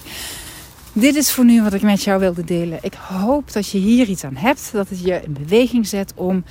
Dit 0.92 1.14
is 1.14 1.30
voor 1.30 1.44
nu 1.44 1.62
wat 1.62 1.72
ik 1.72 1.82
met 1.82 2.02
jou 2.02 2.20
wilde 2.20 2.44
delen. 2.44 2.78
Ik 2.82 2.94
hoop 2.94 3.52
dat 3.52 3.68
je 3.68 3.78
hier 3.78 4.08
iets 4.08 4.24
aan 4.24 4.36
hebt. 4.36 4.72
Dat 4.72 4.88
het 4.88 5.00
je 5.00 5.20
in 5.24 5.32
beweging 5.32 5.86
zet 5.86 6.12
om 6.14 6.44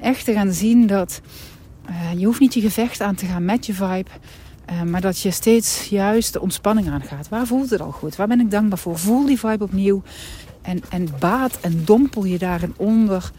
echt 0.00 0.24
te 0.24 0.32
gaan 0.32 0.52
zien 0.52 0.86
dat... 0.86 1.20
Uh, 1.90 2.18
je 2.18 2.26
hoeft 2.26 2.40
niet 2.40 2.54
je 2.54 2.60
gevecht 2.60 3.00
aan 3.00 3.14
te 3.14 3.26
gaan 3.26 3.44
met 3.44 3.66
je 3.66 3.74
vibe. 3.74 4.10
Uh, 4.70 4.82
maar 4.82 5.00
dat 5.00 5.20
je 5.20 5.30
steeds 5.30 5.88
juist 5.88 6.32
de 6.32 6.40
ontspanning 6.40 6.90
aangaat. 6.90 7.28
Waar 7.28 7.46
voelt 7.46 7.70
het 7.70 7.80
al 7.80 7.90
goed? 7.90 8.16
Waar 8.16 8.28
ben 8.28 8.40
ik 8.40 8.50
dankbaar 8.50 8.78
voor? 8.78 8.98
Voel 8.98 9.26
die 9.26 9.38
vibe 9.38 9.64
opnieuw. 9.64 10.02
En, 10.62 10.82
en 10.90 11.08
baat 11.18 11.58
en 11.60 11.82
dompel 11.84 12.24
je 12.24 12.38
daarin 12.38 12.74
onder. 12.76 13.30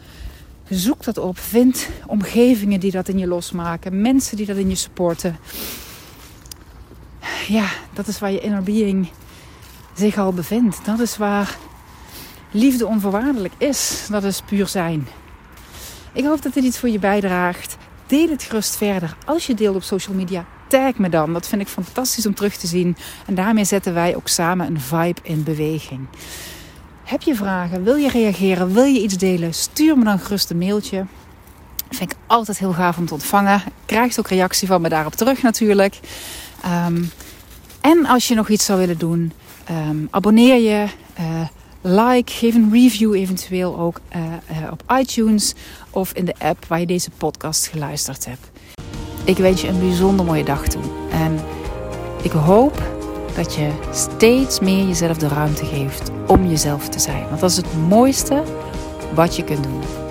Zoek 0.68 1.04
dat 1.04 1.18
op. 1.18 1.38
Vind 1.38 1.88
omgevingen 2.06 2.80
die 2.80 2.90
dat 2.90 3.08
in 3.08 3.18
je 3.18 3.26
losmaken. 3.26 4.00
Mensen 4.00 4.36
die 4.36 4.46
dat 4.46 4.56
in 4.56 4.68
je 4.68 4.74
supporten. 4.74 5.36
Ja, 7.48 7.68
dat 7.92 8.06
is 8.06 8.18
waar 8.18 8.32
je 8.32 8.40
inner 8.40 8.62
being 8.62 9.08
zich 9.94 10.18
al 10.18 10.32
bevindt. 10.32 10.84
Dat 10.84 11.00
is 11.00 11.16
waar 11.16 11.56
liefde 12.50 12.86
onvoorwaardelijk 12.86 13.54
is. 13.58 14.06
Dat 14.10 14.24
is 14.24 14.40
puur 14.40 14.66
zijn. 14.66 15.08
Ik 16.12 16.24
hoop 16.24 16.42
dat 16.42 16.54
dit 16.54 16.64
iets 16.64 16.78
voor 16.78 16.88
je 16.88 16.98
bijdraagt. 16.98 17.76
Deel 18.06 18.28
het 18.28 18.42
gerust 18.42 18.76
verder. 18.76 19.16
Als 19.24 19.46
je 19.46 19.54
deelt 19.54 19.76
op 19.76 19.82
social 19.82 20.16
media, 20.16 20.46
tag 20.68 20.96
me 20.96 21.08
dan. 21.08 21.32
Dat 21.32 21.48
vind 21.48 21.60
ik 21.60 21.68
fantastisch 21.68 22.26
om 22.26 22.34
terug 22.34 22.56
te 22.56 22.66
zien. 22.66 22.96
En 23.26 23.34
daarmee 23.34 23.64
zetten 23.64 23.94
wij 23.94 24.16
ook 24.16 24.28
samen 24.28 24.66
een 24.66 24.80
vibe 24.80 25.20
in 25.22 25.42
beweging. 25.42 26.06
Heb 27.06 27.22
je 27.22 27.34
vragen? 27.34 27.82
Wil 27.82 27.96
je 27.96 28.08
reageren? 28.08 28.72
Wil 28.72 28.84
je 28.84 29.02
iets 29.02 29.16
delen? 29.16 29.54
Stuur 29.54 29.98
me 29.98 30.04
dan 30.04 30.18
gerust 30.18 30.50
een 30.50 30.58
mailtje. 30.58 31.06
Vind 31.90 32.10
ik 32.10 32.16
altijd 32.26 32.58
heel 32.58 32.72
gaaf 32.72 32.98
om 32.98 33.06
te 33.06 33.12
ontvangen. 33.14 33.62
Krijgt 33.84 34.18
ook 34.18 34.28
reactie 34.28 34.68
van 34.68 34.80
me 34.80 34.88
daarop 34.88 35.14
terug 35.14 35.42
natuurlijk. 35.42 36.00
Ehm, 36.62 37.02
en 37.80 38.06
als 38.06 38.28
je 38.28 38.34
nog 38.34 38.48
iets 38.48 38.64
zou 38.64 38.78
willen 38.78 38.98
doen, 38.98 39.32
ehm, 39.64 39.96
abonneer 40.10 40.60
je. 40.60 40.86
Uh, 41.20 41.40
like, 41.80 42.32
geef 42.32 42.54
een 42.54 42.72
review 42.72 43.14
eventueel 43.14 43.78
ook 43.78 44.00
uh, 44.16 44.22
uh, 44.22 44.70
op 44.72 44.82
iTunes 44.98 45.54
of 45.90 46.12
in 46.12 46.24
de 46.24 46.34
app 46.38 46.64
waar 46.68 46.80
je 46.80 46.86
deze 46.86 47.10
podcast 47.10 47.66
geluisterd 47.66 48.24
hebt. 48.24 48.50
Ik 49.24 49.36
wens 49.36 49.60
je 49.60 49.68
een 49.68 49.78
bijzonder 49.78 50.26
mooie 50.26 50.44
dag 50.44 50.68
toe. 50.68 50.82
En 51.10 51.40
ik 52.22 52.32
hoop 52.32 52.95
dat 53.36 53.54
je 53.54 53.70
steeds 53.92 54.60
meer 54.60 54.86
jezelf 54.86 55.16
de 55.16 55.28
ruimte 55.28 55.64
geeft 55.64 56.10
om 56.26 56.46
jezelf 56.46 56.88
te 56.88 56.98
zijn. 56.98 57.28
Want 57.28 57.40
dat 57.40 57.50
is 57.50 57.56
het 57.56 57.76
mooiste 57.88 58.42
wat 59.14 59.36
je 59.36 59.44
kunt 59.44 59.62
doen. 59.62 60.05